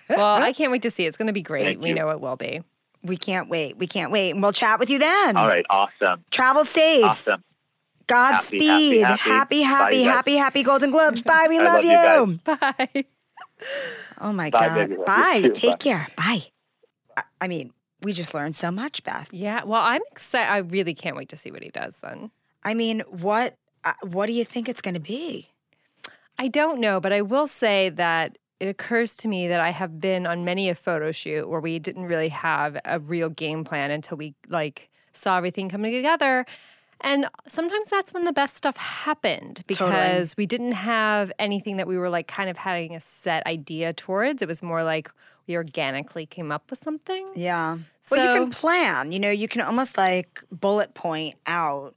Well, 0.09 0.41
I 0.41 0.53
can't 0.53 0.71
wait 0.71 0.81
to 0.83 0.91
see. 0.91 1.05
it. 1.05 1.07
It's 1.09 1.17
going 1.17 1.27
to 1.27 1.33
be 1.33 1.41
great. 1.41 1.65
Thank 1.65 1.81
we 1.81 1.89
you. 1.89 1.95
know 1.95 2.09
it 2.09 2.19
will 2.21 2.35
be. 2.35 2.61
We 3.03 3.17
can't 3.17 3.49
wait. 3.49 3.77
We 3.77 3.87
can't 3.87 4.11
wait. 4.11 4.31
And 4.31 4.41
we'll 4.41 4.53
chat 4.53 4.79
with 4.79 4.89
you 4.89 4.99
then. 4.99 5.35
All 5.37 5.47
right, 5.47 5.65
awesome, 5.69 6.23
Travel 6.29 6.65
safe. 6.65 7.03
awesome. 7.05 7.43
Godspeed. 8.07 9.03
happy, 9.05 9.21
happy. 9.29 9.61
happy, 9.61 9.97
Bye, 10.05 10.11
happy, 10.11 10.35
happy 10.35 10.63
Golden 10.63 10.91
Globes. 10.91 11.21
Bye. 11.23 11.45
We 11.49 11.59
love, 11.63 11.83
love 11.83 12.37
you 12.45 12.47
guys. 12.47 12.57
Bye. 12.93 13.05
Oh 14.19 14.33
my 14.33 14.49
Bye, 14.49 14.67
God. 14.67 14.75
baby. 14.89 15.01
Bye. 15.05 15.49
Take 15.53 15.71
Bye. 15.71 15.77
care. 15.77 16.07
Bye. 16.17 16.43
I- 17.17 17.23
I 17.41 17.47
mean, 17.47 17.71
we 18.01 18.13
just 18.13 18.33
learned 18.33 18.55
so 18.55 18.69
much, 18.69 19.03
Beth. 19.03 19.27
Yeah. 19.31 19.63
Well, 19.63 19.81
I'm 19.81 20.01
excited. 20.11 20.51
I 20.51 20.57
really 20.57 20.93
can't 20.93 21.15
wait 21.15 21.29
to 21.29 21.37
see 21.37 21.51
what 21.51 21.63
he 21.63 21.69
does 21.69 21.95
then. 22.01 22.31
I 22.63 22.73
mean, 22.73 23.01
what 23.09 23.55
uh, 23.83 23.93
what 24.03 24.27
do 24.27 24.33
you 24.33 24.45
think 24.45 24.69
it's 24.69 24.81
going 24.81 24.93
to 24.93 24.99
be? 24.99 25.49
I 26.37 26.47
don't 26.47 26.79
know, 26.79 26.99
but 26.99 27.13
I 27.13 27.21
will 27.21 27.47
say 27.47 27.89
that 27.89 28.37
it 28.59 28.67
occurs 28.67 29.15
to 29.17 29.27
me 29.27 29.47
that 29.47 29.59
I 29.59 29.71
have 29.71 29.99
been 29.99 30.27
on 30.27 30.45
many 30.45 30.69
a 30.69 30.75
photo 30.75 31.11
shoot 31.11 31.49
where 31.49 31.59
we 31.59 31.79
didn't 31.79 32.05
really 32.05 32.29
have 32.29 32.77
a 32.85 32.99
real 32.99 33.29
game 33.29 33.63
plan 33.63 33.91
until 33.91 34.17
we 34.17 34.35
like 34.47 34.89
saw 35.13 35.37
everything 35.37 35.69
coming 35.69 35.93
together. 35.93 36.45
And 37.01 37.27
sometimes 37.47 37.89
that's 37.89 38.13
when 38.13 38.25
the 38.25 38.31
best 38.31 38.55
stuff 38.55 38.77
happened 38.77 39.63
because 39.65 39.89
Totally. 39.89 40.33
we 40.37 40.45
didn't 40.45 40.73
have 40.73 41.31
anything 41.39 41.77
that 41.77 41.87
we 41.87 41.97
were 41.97 42.09
like 42.09 42.27
kind 42.27 42.49
of 42.49 42.57
having 42.57 42.95
a 42.95 43.01
set 43.01 43.45
idea 43.47 43.93
towards. 43.93 44.43
It 44.43 44.47
was 44.47 44.61
more 44.61 44.83
like 44.83 45.09
we 45.47 45.55
organically 45.55 46.27
came 46.27 46.51
up 46.51 46.69
with 46.69 46.81
something. 46.81 47.31
Yeah. 47.35 47.79
Well, 48.09 48.27
you 48.27 48.39
can 48.39 48.51
plan. 48.51 49.11
You 49.11 49.19
know, 49.19 49.31
you 49.31 49.47
can 49.47 49.61
almost 49.61 49.97
like 49.97 50.43
bullet 50.51 50.93
point 50.93 51.35
out 51.47 51.95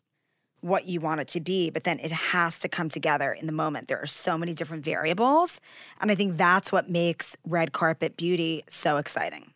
what 0.65 0.87
you 0.89 0.99
want 0.99 1.21
it 1.21 1.29
to 1.29 1.41
be, 1.41 1.69
but 1.69 1.85
then 1.85 1.99
it 2.01 2.11
has 2.11 2.59
to 2.59 2.69
come 2.71 2.89
together 2.89 3.33
in 3.33 3.47
the 3.47 3.53
moment. 3.53 3.87
There 3.89 4.01
are 4.01 4.07
so 4.07 4.39
many 4.39 4.55
different 4.55 4.83
variables. 4.83 5.61
And 6.01 6.11
I 6.11 6.15
think 6.15 6.39
that's 6.39 6.73
what 6.73 6.89
makes 6.89 7.37
red 7.45 7.73
carpet 7.73 8.17
beauty 8.17 8.63
so 8.67 8.97
exciting. 8.97 9.53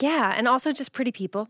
Yeah. 0.00 0.34
And 0.36 0.48
also 0.48 0.72
just 0.72 0.92
pretty 0.92 1.12
people. 1.12 1.48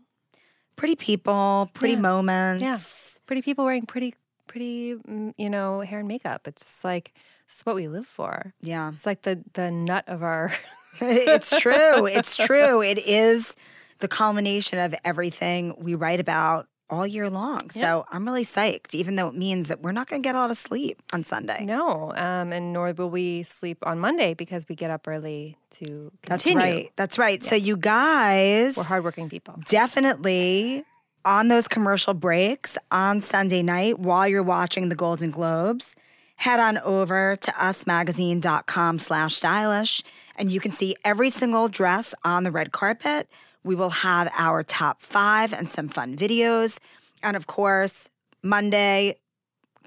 Pretty 0.75 0.95
people, 0.95 1.69
pretty 1.73 1.95
Yeah. 1.95 1.99
moments. 2.01 2.61
Yeah. 2.63 2.77
Pretty 3.25 3.41
people 3.41 3.65
wearing 3.65 3.85
pretty, 3.87 4.13
pretty, 4.47 4.95
mm, 4.95 5.33
you 5.37 5.49
know, 5.49 5.79
hair 5.81 5.99
and 5.99 6.07
makeup. 6.07 6.47
It's 6.47 6.63
just 6.63 6.83
like, 6.83 7.13
it's 7.49 7.65
what 7.65 7.75
we 7.75 7.87
live 7.87 8.05
for. 8.07 8.53
Yeah. 8.61 8.91
It's 8.93 9.05
like 9.07 9.23
the, 9.23 9.41
the 9.53 9.71
nut 9.71 10.03
of 10.07 10.21
our. 10.21 10.51
it's 11.01 11.59
true. 11.59 12.05
It's 12.05 12.37
true. 12.47 12.83
It 12.83 12.99
is 12.99 13.55
the 13.99 14.07
culmination 14.07 14.77
of 14.77 14.93
everything 15.03 15.73
we 15.79 15.95
write 15.95 16.19
about 16.19 16.67
all 16.89 17.07
year 17.07 17.29
long. 17.29 17.69
So 17.71 18.05
I'm 18.11 18.25
really 18.25 18.45
psyched, 18.45 18.93
even 18.93 19.15
though 19.15 19.27
it 19.27 19.35
means 19.35 19.67
that 19.69 19.81
we're 19.81 19.91
not 19.93 20.07
going 20.07 20.21
to 20.21 20.27
get 20.27 20.35
a 20.35 20.37
lot 20.37 20.51
of 20.51 20.57
sleep 20.57 21.01
on 21.11 21.23
Sunday. 21.23 21.65
No, 21.65 22.11
um, 22.15 22.51
and 22.53 22.73
nor 22.73 22.91
will 22.93 23.09
we 23.09 23.43
sleep 23.43 23.79
on 23.83 23.99
Monday 23.99 24.33
because 24.33 24.67
we 24.69 24.75
get 24.75 24.91
up 24.91 25.07
early 25.07 25.57
to 25.71 26.11
continue. 26.21 26.23
That's 26.23 26.45
right. 26.55 26.91
That's 26.95 27.17
right. 27.17 27.43
So 27.43 27.55
you 27.55 27.77
guys 27.77 28.77
We're 28.77 28.83
hardworking 28.83 29.29
people. 29.29 29.59
definitely 29.67 30.83
on 31.25 31.47
those 31.47 31.67
commercial 31.67 32.13
breaks 32.13 32.77
on 32.91 33.21
Sunday 33.21 33.63
night 33.63 33.97
while 33.99 34.27
you're 34.27 34.43
watching 34.43 34.89
the 34.89 34.95
Golden 34.95 35.31
Globes, 35.31 35.95
head 36.35 36.59
on 36.59 36.77
over 36.79 37.37
to 37.37 37.51
usmagazine.com 37.51 38.99
slash 38.99 39.35
stylish 39.35 40.03
and 40.35 40.51
you 40.51 40.59
can 40.59 40.71
see 40.71 40.95
every 41.05 41.29
single 41.29 41.67
dress 41.67 42.13
on 42.23 42.43
the 42.43 42.51
red 42.51 42.71
carpet. 42.71 43.29
We 43.63 43.75
will 43.75 43.89
have 43.89 44.31
our 44.37 44.63
top 44.63 45.01
five 45.01 45.53
and 45.53 45.69
some 45.69 45.89
fun 45.89 46.15
videos. 46.15 46.79
And 47.21 47.37
of 47.37 47.47
course, 47.47 48.09
Monday, 48.41 49.17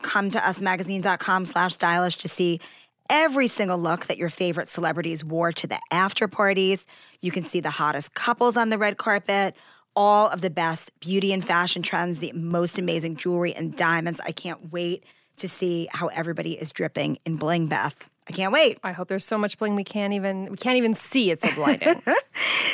come 0.03 0.31
to 0.31 0.39
usmagazine.com 0.39 1.47
slash 1.47 1.75
stylish 1.75 2.17
to 2.19 2.29
see 2.29 2.61
every 3.09 3.47
single 3.47 3.79
look 3.79 4.07
that 4.07 4.19
your 4.19 4.29
favorite 4.29 4.69
celebrities 4.69 5.25
wore 5.25 5.53
to 5.53 5.67
the 5.67 5.79
after 5.91 6.29
parties. 6.29 6.87
You 7.21 7.31
can 7.31 7.45
see 7.45 7.61
the 7.61 7.71
hottest 7.71 8.15
couples 8.15 8.57
on 8.57 8.71
the 8.71 8.79
red 8.79 8.97
carpet, 8.97 9.55
all 9.95 10.29
of 10.29 10.41
the 10.41 10.51
best 10.51 10.99
beauty 11.01 11.33
and 11.33 11.45
fashion 11.45 11.83
trends, 11.83 12.19
the 12.19 12.33
most 12.33 12.79
amazing 12.79 13.17
jewelry 13.17 13.55
and 13.55 13.77
diamonds. 13.77 14.21
I 14.25 14.33
can't 14.33 14.73
wait 14.73 15.05
to 15.37 15.49
see 15.49 15.89
how 15.93 16.09
everybody 16.09 16.53
is 16.53 16.73
dripping 16.73 17.19
in 17.25 17.37
bling, 17.37 17.67
Beth. 17.67 17.97
I 18.29 18.33
can't 18.33 18.53
wait. 18.53 18.79
I 18.83 18.93
hope 18.93 19.09
there's 19.09 19.25
so 19.25 19.39
much 19.39 19.57
bling 19.57 19.77
we 19.77 19.85
can't 19.85 20.13
even 20.13 20.51
we 20.51 20.57
can't 20.57 20.77
even 20.77 20.95
see. 20.95 21.31
It's 21.31 21.43
so 21.43 21.55
blinding. 21.55 22.03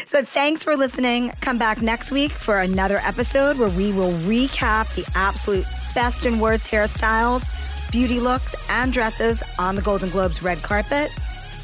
So 0.04 0.24
thanks 0.24 0.64
for 0.64 0.76
listening. 0.76 1.30
Come 1.40 1.58
back 1.58 1.80
next 1.80 2.10
week 2.10 2.32
for 2.32 2.58
another 2.60 2.98
episode 2.98 3.56
where 3.56 3.68
we 3.70 3.92
will 3.92 4.12
recap 4.12 4.92
the 4.94 5.08
absolute 5.14 5.64
best 5.94 6.26
and 6.26 6.40
worst 6.40 6.70
hairstyles, 6.70 7.44
beauty 7.92 8.18
looks, 8.18 8.54
and 8.68 8.92
dresses 8.92 9.42
on 9.58 9.76
the 9.76 9.82
Golden 9.82 10.10
Globes 10.10 10.42
red 10.42 10.60
carpet. 10.62 11.10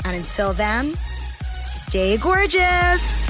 And 0.05 0.17
until 0.17 0.53
then, 0.53 0.95
stay 1.89 2.17
gorgeous. 2.17 3.28